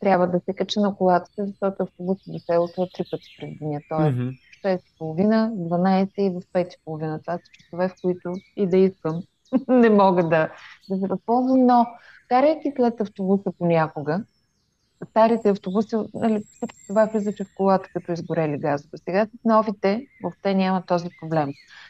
трябва 0.00 0.26
да 0.26 0.40
се 0.40 0.54
кача 0.54 0.80
на 0.80 0.96
колата 0.96 1.26
си, 1.26 1.40
защото 1.46 1.82
автобусът 1.82 2.32
до 2.32 2.38
селото 2.38 2.82
е 2.82 2.88
три 2.94 3.04
пъти 3.10 3.36
през 3.40 3.58
деня. 3.58 3.80
Тоест, 3.88 4.16
mm-hmm. 4.16 4.38
6.30, 5.00 5.52
12 5.52 6.20
и 6.20 6.30
в 6.30 6.40
5.30. 6.54 7.20
Това 7.20 7.38
са 7.38 7.44
часове, 7.52 7.88
в 7.88 7.94
които 8.02 8.32
и 8.56 8.66
да 8.66 8.76
искам 8.76 9.22
не 9.68 9.90
мога 9.90 10.22
да, 10.22 10.50
да 10.90 10.96
се 10.96 11.06
възползвам, 11.06 11.66
но 11.66 11.86
карайки 12.28 12.72
след 12.76 13.00
автобуса 13.00 13.52
понякога, 13.58 14.24
старите 15.10 15.48
автобуси, 15.48 15.96
нали, 16.14 16.40
всичко 16.40 16.78
това 16.88 17.04
влизаше 17.04 17.44
в 17.44 17.54
колата 17.56 17.88
като 17.92 18.12
изгорели 18.12 18.58
газове. 18.58 18.98
Сега 18.98 19.26
новите 19.44 20.06
въобще 20.22 20.54
няма 20.54 20.82
този 20.86 21.08
проблем. 21.20 21.48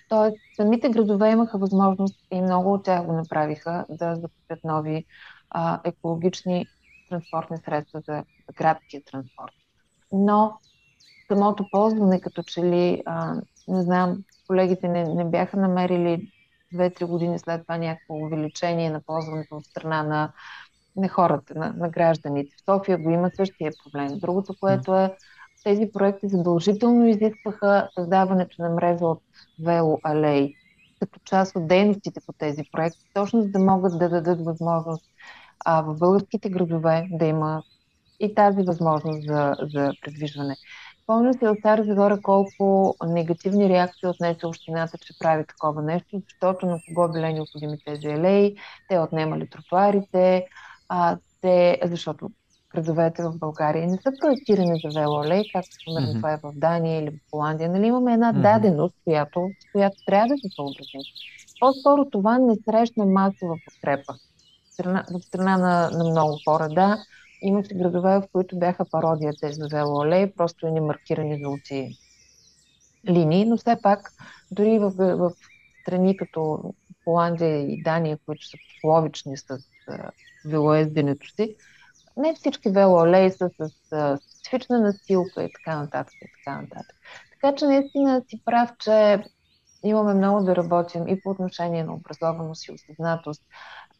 Тоест, 0.09 0.37
самите 0.57 0.89
градове 0.89 1.31
имаха 1.31 1.59
възможност 1.59 2.27
и 2.33 2.41
много 2.41 2.73
от 2.73 2.85
тях 2.85 3.05
го 3.07 3.13
направиха 3.13 3.87
да 3.91 4.15
закупят 4.15 4.65
нови 4.65 5.05
а, 5.51 5.81
екологични 5.85 6.67
транспортни 7.09 7.57
средства 7.65 8.01
за, 8.07 8.25
градския 8.57 9.03
транспорт. 9.05 9.53
Но 10.13 10.59
самото 11.29 11.67
ползване, 11.71 12.21
като 12.21 12.43
че 12.43 12.63
ли, 12.63 13.03
а, 13.07 13.35
не 13.69 13.83
знам, 13.83 14.25
колегите 14.47 14.89
не, 14.89 15.05
не 15.05 15.25
бяха 15.25 15.57
намерили 15.57 16.33
2-3 16.75 17.07
години 17.07 17.39
след 17.39 17.63
това 17.63 17.77
някакво 17.77 18.15
увеличение 18.15 18.91
на 18.91 19.01
ползването 19.01 19.57
от 19.57 19.65
страна 19.65 20.03
на, 20.03 20.33
на 20.97 21.09
хората, 21.09 21.59
на, 21.59 21.73
на 21.77 21.89
гражданите. 21.89 22.57
В 22.57 22.65
София 22.65 22.99
го 22.99 23.11
има 23.11 23.31
същия 23.37 23.73
проблем. 23.85 24.19
Другото, 24.19 24.55
което 24.61 24.97
е, 24.97 25.17
тези 25.65 25.91
проекти 25.93 26.29
задължително 26.29 27.07
изискваха 27.07 27.89
създаването 27.95 28.63
на 28.63 28.69
мрежа 28.69 29.07
от 29.07 29.23
велоалеи 29.65 30.57
като 31.01 31.21
част 31.25 31.57
от 31.57 31.69
дейностите 31.69 32.21
по 32.27 32.33
тези 32.33 32.63
проекти, 32.73 33.05
точно 33.15 33.43
за 33.43 33.49
да 33.49 33.59
могат 33.59 33.99
да 33.99 34.09
дадат 34.09 34.45
възможност 34.45 35.05
а, 35.65 35.83
в 35.83 35.99
българските 35.99 36.51
градове 36.51 37.09
да 37.11 37.27
има 37.27 37.63
и 38.21 38.35
тази 38.35 38.63
възможност 38.63 39.27
за, 39.27 39.55
за 39.75 39.93
предвижване. 40.03 40.57
Помня 41.07 41.35
се 41.35 41.49
от 41.49 41.59
Стара 41.59 41.85
Загора 41.85 42.21
колко 42.23 42.95
негативни 43.07 43.69
реакции 43.69 44.09
отнесе 44.09 44.47
общината, 44.47 44.99
че 44.99 45.19
прави 45.19 45.45
такова 45.47 45.83
нещо, 45.83 46.23
защото 46.29 46.67
на 46.67 46.79
кого 46.89 47.13
били 47.13 47.33
необходими 47.33 47.79
тези 47.87 48.07
елеи, 48.07 48.57
те 48.89 48.99
отнемали 48.99 49.51
тротуарите, 49.51 50.47
а, 50.89 51.19
те, 51.41 51.81
защото 51.85 52.31
градовете 52.75 53.23
в 53.23 53.39
България 53.39 53.87
не 53.87 53.97
са 53.97 54.13
проектирани 54.21 54.81
за 54.85 55.01
велоалей, 55.01 55.43
както 55.53 55.71
примерно 55.87 56.09
mm-hmm. 56.09 56.17
това 56.17 56.33
е 56.33 56.41
в 56.43 56.53
Дания 56.55 57.03
или 57.03 57.11
в 57.11 57.31
Холандия. 57.31 57.71
Нали, 57.71 57.87
имаме 57.87 58.13
една 58.13 58.33
mm-hmm. 58.33 58.43
даденост, 58.43 58.95
която, 59.05 59.51
която 59.73 59.97
трябва 60.07 60.29
да 60.29 60.35
се 60.39 60.49
съобразим. 60.55 61.01
По-скоро 61.61 62.11
това 62.11 62.39
не 62.39 62.55
срещна 62.65 63.07
масова 63.07 63.55
подкрепа 63.65 64.15
страна, 64.77 65.05
в 65.11 65.21
страна 65.23 65.57
на, 65.59 65.91
на 65.91 66.11
много 66.11 66.39
хора. 66.45 66.69
Да, 66.69 66.99
имаше 67.43 67.75
градове, 67.75 68.19
в 68.19 68.29
които 68.33 68.59
бяха 68.59 68.85
пародия 68.91 69.33
тези 69.41 69.61
велоалеи, 69.73 70.33
просто 70.37 70.69
не 70.69 70.81
маркирани 70.81 71.39
жълти 71.39 71.99
линии, 73.09 73.45
но 73.45 73.57
все 73.57 73.77
пак 73.83 74.13
дори 74.51 74.79
в, 74.79 74.91
в 74.99 75.33
страни 75.83 76.17
като 76.17 76.75
Холандия 77.05 77.59
и 77.59 77.83
Дания, 77.83 78.19
които 78.27 78.47
са 78.47 78.57
пословични 78.75 79.37
с 79.37 79.59
велоезденето 80.45 81.27
си, 81.29 81.57
не 82.17 82.35
всички 82.35 82.71
велоалеи 82.71 83.31
са 83.31 83.51
с 83.61 83.71
специфична 84.37 84.81
настилка 84.81 85.43
и 85.43 85.53
така 85.53 85.81
нататък 85.81 86.15
и 86.15 86.27
така 86.39 86.61
нататък. 86.61 86.97
Така 87.31 87.57
че 87.57 87.67
наистина 87.67 88.23
си 88.29 88.43
прав, 88.45 88.71
че 88.79 89.25
имаме 89.87 90.15
много 90.15 90.45
да 90.45 90.57
работим 90.57 91.09
и 91.09 91.21
по 91.21 91.31
отношение 91.31 91.85
на 91.85 91.95
образованост 91.95 92.69
и 92.69 92.73
осъзнатост. 92.73 93.43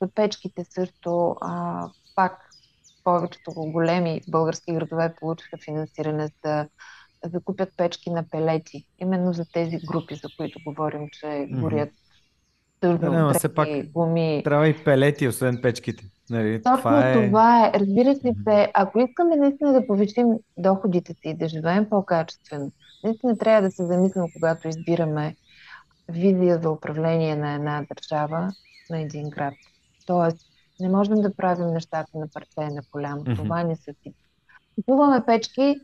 За 0.03 0.09
печките 0.15 0.65
също 0.65 1.37
а, 1.41 1.83
пак 2.15 2.51
повечето 3.05 3.51
големи 3.57 4.21
български 4.29 4.73
градове 4.73 5.15
получиха 5.21 5.57
финансиране 5.65 6.29
за 6.45 6.69
да 7.27 7.41
купят 7.41 7.69
печки 7.77 8.11
на 8.11 8.25
пелети. 8.31 8.87
Именно 8.99 9.33
за 9.33 9.45
тези 9.53 9.79
групи, 9.87 10.15
за 10.15 10.29
които 10.37 10.59
говорим, 10.67 11.09
че 11.13 11.49
горят 11.51 11.91
тъжно, 12.81 13.11
да, 13.11 13.35
все 13.35 13.55
пак 13.55 13.69
гуми. 13.93 14.43
Трябва 14.45 14.69
и 14.69 14.85
пелети, 14.85 15.29
освен 15.29 15.59
печките. 15.63 16.05
Нали, 16.31 16.63
Точно 16.63 16.79
това 16.79 17.11
е... 17.11 17.27
това 17.27 17.67
е. 17.67 17.73
Разбира 17.81 18.15
се, 18.15 18.35
се, 18.49 18.71
ако 18.75 19.01
искаме 19.01 19.37
наистина 19.37 19.73
да 19.73 19.87
повишим 19.87 20.27
доходите 20.57 21.13
си 21.13 21.21
и 21.25 21.35
да 21.35 21.49
живеем 21.49 21.89
по-качествено, 21.89 22.73
наистина 23.05 23.39
трябва 23.39 23.63
да 23.63 23.71
се 23.71 23.87
замислим, 23.87 24.25
когато 24.33 24.69
избираме 24.69 25.37
визия 26.09 26.59
за 26.63 26.71
управление 26.71 27.37
на 27.37 27.55
една 27.55 27.85
държава, 27.95 28.53
на 28.91 29.01
един 29.01 29.31
град. 29.31 29.55
Тоест, 30.07 30.39
не 30.81 30.89
можем 30.89 31.15
да 31.15 31.37
правим 31.37 31.67
нещата 31.67 32.19
на 32.19 32.29
парче 32.29 32.75
на 32.75 32.83
коляно. 32.91 33.25
Mm-hmm. 33.25 33.37
Това 33.37 33.65
не 33.65 33.77
са 33.77 33.95
си. 34.03 34.15
Купуваме 34.75 35.25
печки, 35.27 35.81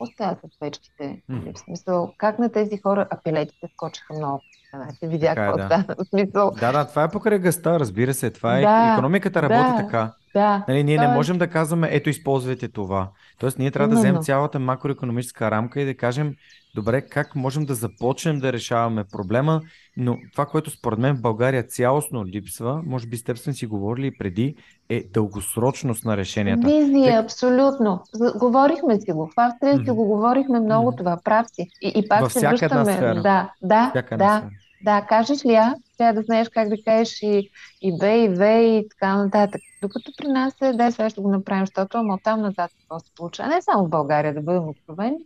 оставят 0.00 0.38
от 0.42 0.50
печките. 0.60 1.22
Mm-hmm. 1.30 1.56
В 1.56 1.58
смисъл, 1.58 2.12
как 2.18 2.38
на 2.38 2.52
тези 2.52 2.78
хора 2.78 3.06
апелетите 3.10 3.68
скочиха 3.74 4.14
много. 4.14 4.40
Знаете, 4.74 5.08
видях 5.08 5.34
какво 5.34 5.58
е, 5.58 5.62
да. 5.62 5.66
стана. 5.66 5.96
Смисъл... 6.08 6.50
Да, 6.50 6.72
да, 6.72 6.88
това 6.88 7.02
е 7.04 7.08
покрай 7.08 7.38
гъста, 7.38 7.80
разбира 7.80 8.14
се. 8.14 8.30
Това 8.30 8.58
е. 8.58 8.60
Да, 8.60 8.92
економиката 8.92 9.42
работи 9.42 9.70
да, 9.70 9.76
така. 9.76 10.12
Да, 10.34 10.64
нали, 10.68 10.84
ние 10.84 10.98
не 10.98 11.08
можем 11.08 11.38
да 11.38 11.48
казваме, 11.48 11.88
ето 11.92 12.10
използвайте 12.10 12.68
това. 12.68 13.08
Тоест, 13.38 13.58
ние 13.58 13.70
трябва 13.70 13.88
да 13.88 13.96
вземем 13.96 14.22
цялата 14.22 14.58
макроекономическа 14.58 15.50
рамка 15.50 15.80
и 15.80 15.84
да 15.84 15.96
кажем, 15.96 16.34
добре, 16.76 17.02
как 17.02 17.36
можем 17.36 17.64
да 17.64 17.74
започнем 17.74 18.38
да 18.38 18.52
решаваме 18.52 19.04
проблема, 19.12 19.60
но 19.96 20.18
това, 20.32 20.46
което 20.46 20.70
според 20.70 20.98
мен 20.98 21.16
в 21.16 21.20
България 21.20 21.62
цялостно 21.62 22.26
липсва, 22.26 22.82
може 22.86 23.06
би 23.06 23.16
с 23.16 23.24
теб 23.24 23.38
сме 23.38 23.52
си 23.52 23.66
говорили 23.66 24.18
преди, 24.18 24.54
е 24.88 25.04
дългосрочност 25.12 26.04
на 26.04 26.16
решенията. 26.16 26.66
Визия, 26.66 27.16
Тек... 27.16 27.24
абсолютно. 27.24 28.02
Говорихме 28.38 29.00
си 29.00 29.12
го. 29.12 29.26
В 29.26 29.32
Австрия 29.36 29.76
си 29.84 29.90
го 29.90 30.04
говорихме 30.04 30.60
много 30.60 30.92
mm-hmm. 30.92 30.98
това. 30.98 31.18
Прав 31.24 31.46
си. 31.52 31.68
И, 31.82 31.92
и 31.96 32.08
пак 32.08 32.20
Във 32.20 32.32
се 32.32 32.48
връщаме. 32.48 33.20
Да, 33.22 33.50
да, 33.62 33.90
всяка 33.90 34.16
да. 34.16 34.42
Да, 34.84 35.06
кажеш 35.08 35.44
ли 35.44 35.54
а, 35.54 35.74
трябва 35.98 36.14
да 36.14 36.22
знаеш 36.22 36.48
как 36.48 36.68
да 36.68 36.76
кажеш 36.84 37.22
и, 37.22 37.50
и 37.82 37.98
бе, 37.98 38.24
и 38.24 38.28
ве, 38.28 38.60
и 38.60 38.88
така 38.88 39.16
нататък. 39.16 39.60
Докато 39.82 40.12
при 40.18 40.28
нас 40.28 40.54
е, 40.62 40.72
дай 40.72 40.92
сега 40.92 41.10
ще 41.10 41.20
го 41.20 41.28
направим, 41.28 41.66
защото 41.66 41.98
ама 41.98 42.18
там 42.24 42.40
назад 42.40 42.70
какво 42.80 43.00
се 43.00 43.10
получава. 43.16 43.48
Не 43.48 43.62
само 43.62 43.86
в 43.86 43.90
България, 43.90 44.34
да 44.34 44.40
бъдем 44.40 44.68
откровени, 44.68 45.16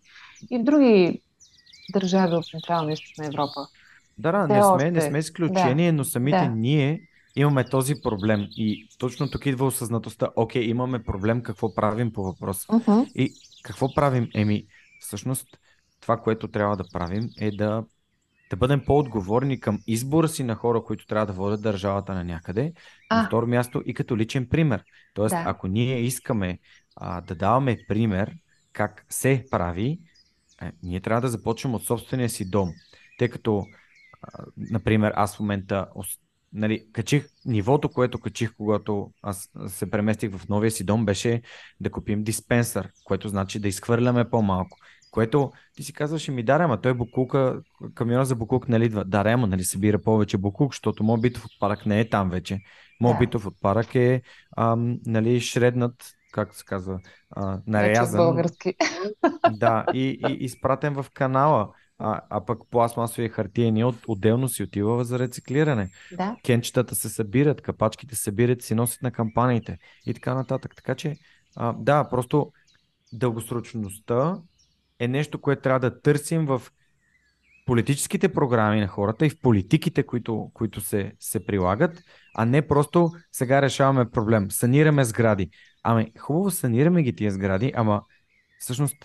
и 0.51 0.59
в 0.59 0.63
други 0.63 1.21
държави 1.91 2.35
от 2.35 2.47
Централна 2.47 2.91
и 2.91 2.95
Източна 2.95 3.27
Европа. 3.27 3.61
Да, 4.19 4.33
да, 4.33 4.47
не 4.47 4.63
сме, 4.63 4.91
не 4.91 5.01
сме 5.01 5.19
изключение, 5.19 5.93
да. 5.93 5.97
но 5.97 6.05
самите 6.05 6.39
да. 6.39 6.49
ние 6.49 7.01
имаме 7.37 7.65
този 7.65 7.95
проблем. 8.03 8.47
И 8.51 8.89
точно 8.99 9.31
тук 9.31 9.47
идва 9.47 9.67
осъзнатостта. 9.67 10.29
Окей, 10.37 10.63
имаме 10.63 11.03
проблем, 11.03 11.43
какво 11.43 11.75
правим 11.75 12.13
по 12.13 12.23
въпроса. 12.23 12.67
Uh-huh. 12.67 13.13
И 13.13 13.33
какво 13.63 13.95
правим? 13.95 14.29
Еми, 14.35 14.65
всъщност, 15.01 15.47
това, 16.01 16.17
което 16.17 16.49
трябва 16.49 16.77
да 16.77 16.85
правим 16.93 17.31
е 17.41 17.51
да, 17.51 17.85
да 18.51 18.57
бъдем 18.57 18.85
по-отговорни 18.87 19.61
към 19.61 19.79
избора 19.87 20.29
си 20.29 20.45
на 20.45 20.55
хора, 20.55 20.83
които 20.83 21.07
трябва 21.07 21.27
да 21.27 21.33
водят 21.33 21.63
държавата 21.63 22.15
на 22.15 22.25
някъде. 22.25 22.73
А. 23.09 23.23
На 23.23 23.27
второ 23.27 23.47
място 23.47 23.83
и 23.87 23.95
като 23.95 24.17
личен 24.17 24.47
пример. 24.51 24.85
Тоест, 25.15 25.35
да. 25.35 25.43
ако 25.47 25.67
ние 25.69 26.01
искаме 26.01 26.59
а, 26.97 27.21
да 27.21 27.35
даваме 27.35 27.79
пример 27.89 28.33
как 28.73 29.07
се 29.11 29.45
прави, 29.51 29.99
е, 30.63 30.73
ние 30.83 31.01
трябва 31.01 31.21
да 31.21 31.29
започнем 31.29 31.75
от 31.75 31.85
собствения 31.85 32.29
си 32.29 32.51
дом. 32.51 32.69
Тъй 33.19 33.29
като, 33.29 33.67
а, 34.23 34.45
например, 34.57 35.13
аз 35.17 35.37
в 35.37 35.41
момента 35.41 35.87
нали, 36.53 36.87
качих 36.93 37.27
нивото, 37.45 37.89
което 37.89 38.21
качих, 38.21 38.55
когато 38.57 39.13
аз 39.23 39.51
се 39.67 39.91
преместих 39.91 40.37
в 40.37 40.49
новия 40.49 40.71
си 40.71 40.85
дом, 40.85 41.07
беше 41.07 41.43
да 41.81 41.91
купим 41.91 42.25
диспенсър, 42.25 42.89
което 43.05 43.29
значи 43.29 43.61
да 43.61 43.69
изхвърляме 43.69 44.31
по-малко. 44.31 44.79
Което 45.11 45.53
ти 45.77 45.83
си 45.83 45.93
казваше 45.93 46.33
ми, 46.33 46.43
да, 46.43 46.53
ама 46.53 46.81
той 46.81 46.95
букука, 46.95 47.63
камиона 47.95 48.25
за 48.25 48.37
букук 48.37 48.69
нали 48.69 48.85
идва. 48.85 49.05
Да, 49.05 49.23
ама 49.27 49.47
нали 49.47 49.65
събира 49.65 50.03
повече 50.03 50.39
букук, 50.39 50.73
защото 50.73 51.05
моят 51.05 51.23
битов 51.23 51.45
отпадък 51.45 51.87
не 51.87 52.01
е 52.01 52.09
там 52.09 52.31
вече. 52.31 52.61
Моят 53.01 53.19
да. 53.19 53.27
битов 53.27 53.47
отпадък 53.47 53.95
е 53.95 54.23
ам, 54.57 54.99
нали, 55.07 55.41
шреднат 55.41 56.15
както 56.33 56.57
се 56.57 56.65
казва, 56.65 57.01
а, 57.31 57.61
нарязан. 57.67 58.19
български. 58.19 58.75
Да, 59.51 59.85
и, 59.95 60.21
и 60.29 60.45
изпратен 60.45 61.03
в 61.03 61.07
канала. 61.15 61.69
А, 62.03 62.21
а 62.31 62.45
пък 62.45 62.59
пластмасови 62.71 63.29
хартиени 63.29 63.85
от, 63.85 63.97
отделно 64.09 64.49
си 64.49 64.63
отива 64.63 65.05
за 65.05 65.19
рециклиране. 65.19 65.91
Да. 66.17 66.37
Кенчетата 66.45 66.95
се 66.95 67.09
събират, 67.09 67.61
капачките 67.61 68.17
се 68.17 68.23
събират, 68.23 68.63
си 68.63 68.75
носят 68.75 69.03
на 69.03 69.11
кампаниите 69.11 69.79
и 70.07 70.15
така 70.15 70.35
нататък. 70.35 70.77
Така 70.77 70.95
че, 70.95 71.17
а, 71.57 71.75
да, 71.79 72.09
просто 72.09 72.53
дългосрочността 73.13 74.39
е 74.99 75.09
нещо, 75.09 75.41
което 75.41 75.63
трябва 75.63 75.81
да 75.81 76.01
търсим 76.01 76.47
в 76.47 76.63
политическите 77.67 78.33
програми 78.33 78.81
на 78.81 78.87
хората 78.87 79.27
и 79.27 79.31
в 79.31 79.41
политиките, 79.41 80.03
които, 80.03 80.51
които 80.55 80.81
се, 80.81 81.13
се 81.21 81.47
прилагат, 81.47 82.03
а 82.35 82.45
не 82.45 82.67
просто 82.67 83.11
сега 83.33 83.63
решаваме 83.63 84.11
проблем. 84.11 84.51
Санираме 84.51 85.05
сгради. 85.05 85.51
Ами, 85.83 86.13
хубаво 86.19 86.51
санираме 86.51 87.03
ги 87.03 87.17
тия 87.17 87.31
сгради, 87.31 87.73
ама 87.77 88.03
всъщност 88.59 88.97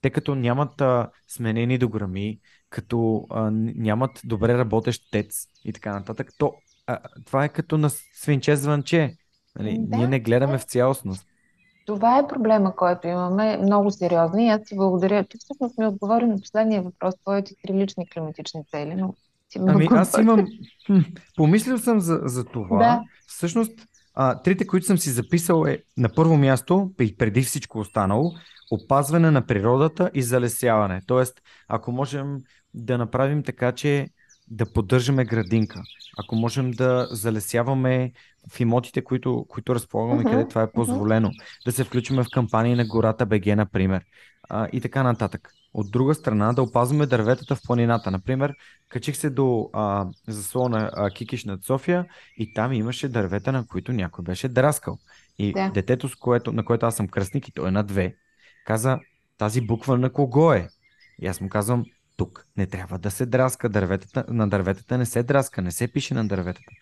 те 0.00 0.10
като 0.10 0.34
нямат 0.34 0.80
а, 0.80 1.10
сменени 1.28 1.78
дограми, 1.78 2.38
като 2.70 3.26
а, 3.30 3.50
нямат 3.52 4.10
добре 4.24 4.58
работещ 4.58 5.10
тец 5.10 5.46
и 5.64 5.72
така 5.72 5.92
нататък, 5.92 6.30
то 6.38 6.54
а, 6.86 6.98
това 7.26 7.44
е 7.44 7.48
като 7.48 7.78
на 7.78 7.90
свинче 8.14 8.56
звънче. 8.56 9.16
Нали? 9.58 9.76
Да, 9.80 9.96
Ние 9.96 10.06
не 10.06 10.20
гледаме 10.20 10.52
да. 10.52 10.58
в 10.58 10.64
цялостност. 10.64 11.26
това 11.86 12.18
е 12.18 12.28
проблема, 12.28 12.76
който 12.76 13.08
имаме, 13.08 13.56
много 13.56 13.90
сериозно. 13.90 14.38
И 14.38 14.48
аз 14.48 14.62
ти 14.62 14.76
благодаря. 14.76 15.24
Ти 15.24 15.38
всъщност 15.38 15.78
ми 15.78 15.86
отговори 15.86 16.26
на 16.26 16.36
последния 16.36 16.82
въпрос, 16.82 17.14
твоите 17.16 17.54
три 17.62 17.74
лични 17.74 18.08
климатични 18.08 18.64
цели, 18.70 18.94
но 18.94 19.14
Ами 19.58 19.88
аз 19.90 20.18
имам... 20.18 20.46
Помислил 21.36 21.78
съм 21.78 22.00
за, 22.00 22.20
за 22.24 22.44
това. 22.44 22.78
Да. 22.78 23.02
Всъщност, 23.26 23.72
а, 24.14 24.42
трите, 24.42 24.66
които 24.66 24.86
съм 24.86 24.98
си 24.98 25.10
записал 25.10 25.64
е 25.66 25.82
на 25.96 26.08
първо 26.14 26.36
място, 26.36 26.90
преди 27.18 27.42
всичко 27.42 27.78
останало, 27.78 28.32
опазване 28.70 29.30
на 29.30 29.46
природата 29.46 30.10
и 30.14 30.22
залесяване. 30.22 31.00
Тоест, 31.06 31.40
ако 31.68 31.92
можем 31.92 32.38
да 32.74 32.98
направим 32.98 33.42
така, 33.42 33.72
че 33.72 34.08
да 34.48 34.72
поддържаме 34.72 35.24
градинка, 35.24 35.82
ако 36.18 36.36
можем 36.36 36.70
да 36.70 37.08
залесяваме 37.10 38.12
в 38.52 38.60
имотите, 38.60 39.04
които, 39.04 39.46
които 39.48 39.74
разполагаме, 39.74 40.22
uh-huh, 40.22 40.30
къде 40.30 40.48
това 40.48 40.62
е 40.62 40.72
позволено, 40.72 41.28
uh-huh. 41.28 41.64
да 41.64 41.72
се 41.72 41.84
включим 41.84 42.16
в 42.16 42.26
кампании 42.32 42.74
на 42.74 42.86
гората 42.86 43.26
БГ, 43.26 43.46
например, 43.46 44.02
а, 44.48 44.68
и 44.72 44.80
така 44.80 45.02
нататък. 45.02 45.52
От 45.74 45.90
друга 45.90 46.14
страна, 46.14 46.52
да 46.52 46.62
опазваме 46.62 47.06
дърветата 47.06 47.56
в 47.56 47.60
планината. 47.66 48.10
Например, 48.10 48.54
качих 48.88 49.16
се 49.16 49.30
до 49.30 49.70
а, 49.72 50.06
заслона 50.28 50.90
а, 50.94 51.10
Кикиш 51.10 51.44
над 51.44 51.64
София 51.64 52.06
и 52.36 52.54
там 52.54 52.72
имаше 52.72 53.08
дървета, 53.08 53.52
на 53.52 53.66
които 53.66 53.92
някой 53.92 54.24
беше 54.24 54.48
драскал. 54.48 54.98
И 55.38 55.52
да. 55.52 55.70
детето, 55.70 56.08
с 56.08 56.14
което, 56.14 56.52
на 56.52 56.64
което 56.64 56.86
аз 56.86 56.96
съм 56.96 57.08
кръстник, 57.08 57.48
и 57.48 57.52
той 57.52 57.68
е 57.68 57.70
на 57.70 57.82
две, 57.82 58.14
каза, 58.66 58.98
тази 59.38 59.60
буква 59.60 59.98
на 59.98 60.12
кого 60.12 60.52
е? 60.52 60.68
И 61.22 61.26
аз 61.26 61.40
му 61.40 61.48
казвам, 61.48 61.84
тук 62.16 62.46
не 62.56 62.66
трябва 62.66 62.98
да 62.98 63.10
се 63.10 63.26
драска 63.26 63.68
дърветата, 63.68 64.24
на 64.28 64.48
дърветата 64.48 64.98
не 64.98 65.06
се 65.06 65.22
драска, 65.22 65.62
не 65.62 65.70
се 65.70 65.88
пише 65.88 66.14
на 66.14 66.28
дърветата. 66.28 66.72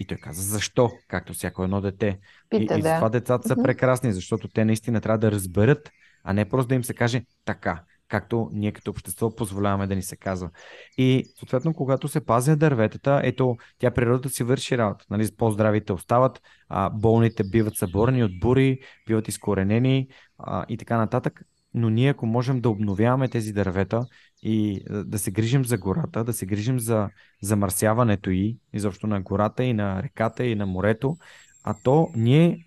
И 0.00 0.06
той 0.06 0.16
каза, 0.16 0.42
защо? 0.42 0.90
Както 1.08 1.32
всяко 1.32 1.64
едно 1.64 1.80
дете. 1.80 2.18
Пита, 2.50 2.78
и, 2.78 2.82
да. 2.82 2.92
и 2.92 2.96
това 2.96 3.08
децата 3.08 3.48
са 3.48 3.56
прекрасни, 3.62 4.12
защото 4.12 4.48
те 4.48 4.64
наистина 4.64 5.00
трябва 5.00 5.18
да 5.18 5.30
разберат, 5.30 5.90
а 6.24 6.32
не 6.32 6.48
просто 6.48 6.68
да 6.68 6.74
им 6.74 6.84
се 6.84 6.94
каже 6.94 7.24
така, 7.44 7.82
както 8.08 8.50
ние 8.52 8.72
като 8.72 8.90
общество 8.90 9.34
позволяваме 9.34 9.86
да 9.86 9.96
ни 9.96 10.02
се 10.02 10.16
казва. 10.16 10.50
И 10.98 11.24
съответно, 11.38 11.74
когато 11.74 12.08
се 12.08 12.24
пазят 12.24 12.58
дърветата, 12.58 13.20
ето, 13.24 13.56
тя 13.78 13.90
природата 13.90 14.28
си 14.28 14.44
върши 14.44 14.78
работа. 14.78 15.04
Нали? 15.10 15.28
По-здравите 15.36 15.92
остават, 15.92 16.40
а, 16.68 16.90
болните 16.90 17.44
биват 17.44 17.76
съборени 17.76 18.24
от 18.24 18.40
бури, 18.40 18.78
биват 19.06 19.28
изкоренени 19.28 20.08
а, 20.38 20.64
и 20.68 20.76
така 20.76 20.96
нататък. 20.96 21.42
Но 21.74 21.90
ние, 21.90 22.10
ако 22.10 22.26
можем 22.26 22.60
да 22.60 22.70
обновяваме 22.70 23.28
тези 23.28 23.52
дървета 23.52 24.06
и 24.42 24.84
да 24.90 25.18
се 25.18 25.30
грижим 25.30 25.64
за 25.64 25.78
гората, 25.78 26.24
да 26.24 26.32
се 26.32 26.46
грижим 26.46 26.80
за 26.80 27.08
замърсяването 27.42 28.30
и 28.30 28.58
изобщо 28.72 29.06
на 29.06 29.20
гората 29.20 29.64
и 29.64 29.72
на 29.72 30.02
реката 30.02 30.44
и 30.44 30.54
на 30.54 30.66
морето, 30.66 31.16
а 31.64 31.74
то 31.84 32.08
ние 32.16 32.58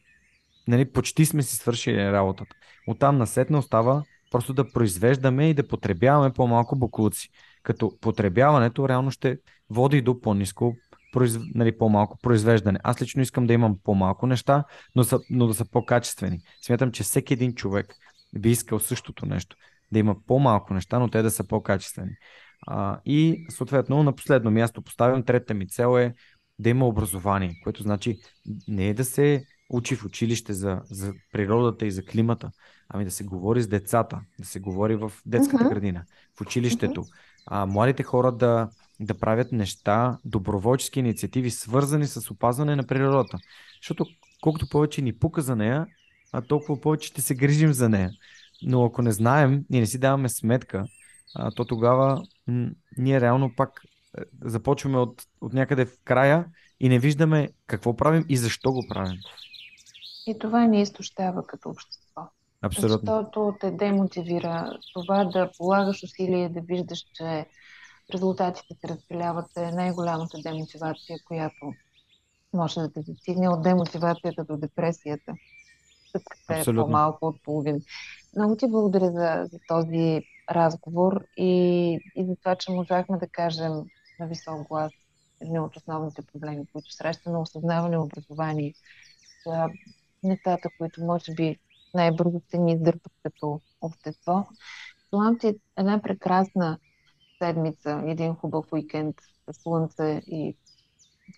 нали, 0.67 0.91
почти 0.91 1.26
сме 1.26 1.43
си 1.43 1.56
свършили 1.56 2.12
работата. 2.12 2.56
Оттам 2.88 3.17
насетне 3.17 3.58
остава 3.58 4.04
просто 4.32 4.54
да 4.54 4.72
произвеждаме 4.72 5.50
и 5.50 5.54
да 5.54 5.68
потребяваме 5.68 6.34
по-малко 6.34 6.76
буклуци. 6.76 7.30
Като 7.63 7.98
потребяването 8.02 8.90
реално 8.90 9.12
ще 9.12 9.38
води 9.70 10.02
до 10.02 10.22
по-низко 10.22 10.76
нали, 11.56 11.78
по-малко 11.78 12.18
произвеждане. 12.24 12.80
Аз 12.84 13.02
лично 13.02 13.22
искам 13.22 13.48
да 13.48 13.54
имам 13.54 13.78
по-малко 13.84 14.28
неща, 14.28 14.63
но, 14.96 15.04
са, 15.04 15.20
но 15.30 15.48
да 15.48 15.54
са 15.54 15.66
по-качествени. 15.72 16.40
Смятам, 16.62 16.92
че 16.92 17.04
всеки 17.04 17.34
един 17.34 17.54
човек 17.54 17.94
би 18.40 18.50
искал 18.50 18.80
същото 18.80 19.26
нещо. 19.26 19.56
Да 19.92 20.00
има 20.00 20.16
по-малко 20.28 20.74
неща, 20.74 21.00
но 21.00 21.10
те 21.10 21.22
да 21.22 21.32
са 21.32 21.48
по-качествени. 21.48 22.12
А, 22.68 23.00
и 23.06 23.46
съответно 23.50 24.04
на 24.04 24.16
последно 24.16 24.52
място 24.52 24.82
поставям 24.82 25.24
третата 25.24 25.54
ми 25.54 25.68
цел 25.68 26.00
е 26.00 26.13
да 26.60 26.70
има 26.70 26.88
образование, 26.88 27.60
което 27.63 27.84
значи 27.84 28.18
не 28.68 28.90
е 28.90 28.94
да 28.94 29.06
се 29.06 29.44
учи 29.70 29.96
в 29.96 30.06
училище 30.06 30.54
за, 30.54 30.82
за 30.84 31.13
природата 31.32 31.86
и 31.86 31.92
за 31.92 32.06
климата, 32.06 32.52
ами 32.89 33.06
да 33.06 33.12
се 33.12 33.23
говори 33.23 33.62
с 33.62 33.67
децата, 33.67 34.21
да 34.39 34.45
се 34.45 34.60
говори 34.60 34.95
в 34.95 35.12
детската 35.26 35.63
uh-huh. 35.63 35.69
градина, 35.69 36.06
в 36.38 36.41
училището, 36.41 37.04
uh-huh. 37.04 37.13
а, 37.45 37.65
младите 37.65 38.04
хора 38.04 38.32
да, 38.32 38.69
да 39.00 39.19
правят 39.19 39.52
неща, 39.52 40.17
доброволчески 40.26 41.00
инициативи, 41.00 41.52
свързани 41.52 42.08
с 42.08 42.32
опазване 42.32 42.76
на 42.76 42.88
природата. 42.88 43.38
Защото 43.82 44.06
колкото 44.41 44.69
повече 44.69 45.02
ни 45.02 45.13
пука 45.13 45.41
за 45.41 45.56
нея, 45.56 45.88
а 46.32 46.41
толкова 46.41 46.82
повече 46.82 47.08
ще 47.08 47.21
се 47.21 47.36
грижим 47.36 47.73
за 47.73 47.89
нея. 47.89 48.12
Но 48.63 48.86
ако 48.86 49.02
не 49.02 49.12
знаем 49.12 49.65
и 49.71 49.80
не 49.80 49.86
си 49.86 50.00
даваме 50.00 50.30
сметка, 50.30 50.86
а, 51.36 51.52
то 51.52 51.65
тогава 51.65 52.23
м- 52.47 52.69
ние 52.97 53.21
реално 53.21 53.56
пак 53.56 53.82
е, 54.17 54.21
започваме 54.41 54.97
от, 54.97 55.23
от 55.41 55.54
някъде 55.54 55.86
в 55.86 55.97
края 56.04 56.45
и 56.80 56.89
не 56.89 57.00
виждаме 57.00 57.50
какво 57.67 57.95
правим 57.95 58.26
и 58.30 58.38
защо 58.38 58.71
го 58.71 58.86
правим. 58.89 59.17
И 60.28 60.39
това 60.39 60.67
ни 60.67 60.82
изтощава 60.82 61.47
като 61.47 61.69
общество. 61.69 62.07
Абсолютно. 62.62 63.00
Защото 63.00 63.56
те 63.60 63.72
демотивира 63.72 64.78
това 64.93 65.26
да 65.26 65.52
полагаш 65.58 66.04
усилие, 66.04 66.50
да 66.50 66.62
виждаш, 66.62 67.06
че 67.13 67.46
резултатите 68.13 68.76
се 68.82 68.88
разпиляват 68.88 69.58
е 69.58 69.72
най-голямата 69.72 70.38
демотивация, 70.43 71.17
която 71.26 71.74
може 72.54 72.80
да 72.80 72.91
те 72.91 73.02
достигне 73.02 73.50
от 73.50 73.63
демотивацията 73.63 74.43
до 74.43 74.58
депресията. 74.58 75.34
Стъпката 76.10 76.72
е 76.72 76.76
по-малко 76.76 77.26
от 77.26 77.43
половин. 77.43 77.82
Много 78.36 78.56
ти 78.56 78.67
благодаря 78.67 79.12
за, 79.12 79.48
за 79.52 79.60
този 79.67 80.22
разговор 80.52 81.24
и, 81.38 81.91
и 82.15 82.26
за 82.26 82.36
това, 82.36 82.56
че 82.56 82.72
можахме 82.72 83.17
да 83.17 83.28
кажем 83.28 83.72
на 84.20 84.28
висок 84.28 84.67
глас 84.67 84.91
едни 85.41 85.60
от 85.60 85.76
основните 85.76 86.22
проблеми, 86.22 86.65
които 86.74 86.91
срещаме, 86.91 87.38
осъзнаване, 87.38 87.98
образование, 87.98 88.74
за 89.46 89.67
нещата, 90.24 90.70
които 90.78 91.04
може 91.04 91.34
би 91.34 91.60
най-бързо 91.97 92.41
се 92.49 92.57
ни 92.57 92.73
издърпат 92.73 93.12
като 93.23 93.62
общество. 93.81 94.47
Желам 95.13 95.38
ти 95.39 95.55
една 95.77 96.01
прекрасна 96.01 96.77
седмица, 97.41 98.03
един 98.05 98.36
хубав 98.36 98.65
уикенд 98.71 99.15
слънце 99.51 100.21
и 100.27 100.55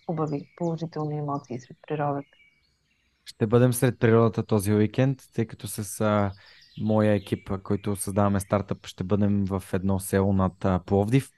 хубави 0.06 0.50
положителни 0.58 1.18
емоции 1.18 1.60
сред 1.60 1.78
природата. 1.88 2.28
Ще 3.26 3.48
бъдем 3.48 3.74
сред 3.74 4.00
природата 4.00 4.46
този 4.46 4.74
уикенд, 4.74 5.22
тъй 5.34 5.46
като 5.46 5.68
с 5.68 6.02
а, 6.02 6.32
моя 6.82 7.14
екип, 7.14 7.52
който 7.64 7.96
създаваме 7.96 8.40
стартъп, 8.40 8.86
ще 8.86 9.04
бъдем 9.04 9.46
в 9.46 9.64
едно 9.74 10.00
село 10.00 10.34
над 10.34 10.66
а, 10.66 10.80
Пловдив, 10.86 11.32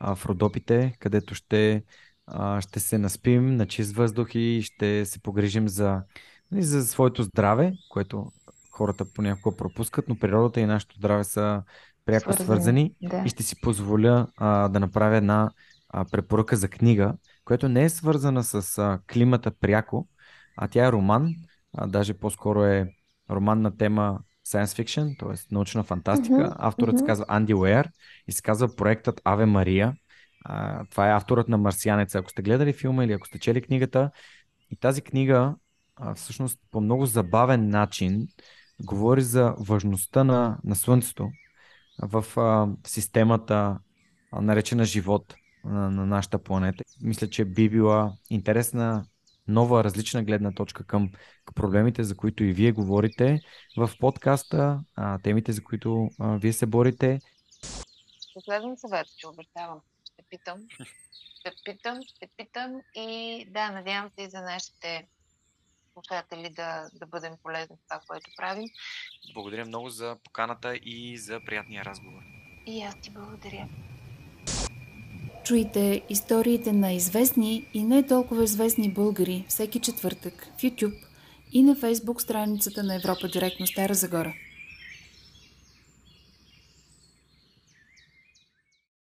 а, 0.00 0.14
в 0.14 0.26
Родопите, 0.26 0.96
където 0.98 1.34
ще, 1.34 1.84
а, 2.26 2.60
ще 2.60 2.80
се 2.80 2.98
наспим 2.98 3.56
на 3.56 3.66
чист 3.66 3.96
въздух 3.96 4.34
и 4.34 4.62
ще 4.62 5.06
се 5.06 5.22
погрижим 5.22 5.68
за, 5.68 6.02
нали, 6.50 6.62
за 6.62 6.86
своето 6.86 7.22
здраве, 7.22 7.72
което 7.90 8.32
хората 8.76 9.04
понякога 9.14 9.56
пропускат, 9.56 10.08
но 10.08 10.18
природата 10.18 10.60
и 10.60 10.66
нашето 10.66 10.96
здраве 10.96 11.24
са 11.24 11.62
пряко 12.04 12.32
свързани, 12.32 12.44
свързани 12.44 12.94
да. 13.02 13.22
и 13.26 13.28
ще 13.28 13.42
си 13.42 13.60
позволя 13.60 14.26
а, 14.36 14.68
да 14.68 14.80
направя 14.80 15.16
една 15.16 15.50
а, 15.88 16.04
препоръка 16.04 16.56
за 16.56 16.68
книга, 16.68 17.14
която 17.44 17.68
не 17.68 17.84
е 17.84 17.88
свързана 17.88 18.44
с 18.44 18.78
а, 18.78 18.98
климата 19.12 19.50
пряко, 19.50 20.08
а 20.56 20.68
тя 20.68 20.86
е 20.86 20.92
роман, 20.92 21.34
а, 21.76 21.86
даже 21.86 22.14
по-скоро 22.14 22.64
е 22.64 22.90
роман 23.30 23.62
на 23.62 23.76
тема 23.76 24.18
science 24.46 24.82
fiction, 24.82 25.18
т.е. 25.18 25.54
научна 25.54 25.82
фантастика. 25.82 26.34
Uh-huh, 26.34 26.56
Авторът 26.58 26.94
uh-huh. 26.94 26.98
се 26.98 27.06
казва 27.06 27.24
Анди 27.28 27.54
Уер 27.54 27.90
и 28.28 28.32
се 28.32 28.42
казва 28.42 28.76
проектът 28.76 29.20
Аве 29.24 29.46
Мария. 29.46 29.94
А, 30.44 30.84
това 30.84 31.08
е 31.08 31.12
авторът 31.12 31.48
на 31.48 31.58
Марсианеца. 31.58 32.18
Ако 32.18 32.30
сте 32.30 32.42
гледали 32.42 32.72
филма 32.72 33.04
или 33.04 33.12
ако 33.12 33.26
сте 33.26 33.38
чели 33.38 33.62
книгата, 33.62 34.10
и 34.70 34.76
тази 34.76 35.02
книга 35.02 35.54
а, 35.96 36.14
всъщност 36.14 36.58
по 36.70 36.80
много 36.80 37.06
забавен 37.06 37.68
начин 37.68 38.28
говори 38.84 39.22
за 39.22 39.54
важността 39.58 40.24
на, 40.24 40.58
на 40.64 40.76
Слънцето 40.76 41.30
в 42.02 42.24
а, 42.36 42.68
системата, 42.86 43.78
а, 44.32 44.40
наречена 44.40 44.84
живот 44.84 45.34
на, 45.64 45.90
на 45.90 46.06
нашата 46.06 46.38
планета. 46.38 46.84
Мисля, 47.02 47.30
че 47.30 47.44
би 47.44 47.68
била 47.68 48.12
интересна 48.30 49.04
нова, 49.48 49.84
различна 49.84 50.24
гледна 50.24 50.52
точка 50.52 50.84
към, 50.84 51.10
към 51.44 51.54
проблемите, 51.54 52.04
за 52.04 52.16
които 52.16 52.44
и 52.44 52.52
вие 52.52 52.72
говорите 52.72 53.40
в 53.76 53.90
подкаста, 54.00 54.80
а, 54.96 55.18
темите, 55.18 55.52
за 55.52 55.64
които 55.64 56.08
а, 56.18 56.36
вие 56.36 56.52
се 56.52 56.66
борите. 56.66 57.20
Последен 58.34 58.76
съвет, 58.76 59.06
че 59.16 59.26
обещавам. 59.26 59.80
Ще 60.12 60.22
питам. 60.30 60.58
Ще 61.44 61.52
питам, 61.64 62.00
ще 62.02 62.28
питам 62.36 62.80
и 62.94 63.46
да, 63.50 63.70
надявам 63.70 64.10
се 64.10 64.24
и 64.24 64.30
за 64.30 64.40
нашите 64.40 65.06
слушатели 65.94 66.50
да, 66.50 66.88
да 66.94 67.06
бъдем 67.06 67.32
полезни 67.42 67.76
в 67.76 67.88
това, 67.88 68.00
което 68.08 68.30
правим. 68.36 68.68
Благодаря 69.34 69.64
много 69.64 69.90
за 69.90 70.16
поканата 70.24 70.76
и 70.76 71.18
за 71.18 71.40
приятния 71.46 71.84
разговор. 71.84 72.22
И 72.66 72.82
аз 72.82 73.00
ти 73.00 73.10
благодаря. 73.10 73.68
Чуйте 75.44 76.02
историите 76.08 76.72
на 76.72 76.92
известни 76.92 77.68
и 77.74 77.82
не 77.82 78.06
толкова 78.06 78.44
известни 78.44 78.92
българи 78.92 79.44
всеки 79.48 79.80
четвъртък 79.80 80.46
в 80.58 80.62
YouTube 80.62 81.04
и 81.52 81.62
на 81.62 81.76
Facebook 81.76 82.18
страницата 82.18 82.82
на 82.82 82.94
Европа 82.94 83.28
Директно 83.28 83.66
Стара 83.66 83.94
Загора. 83.94 84.34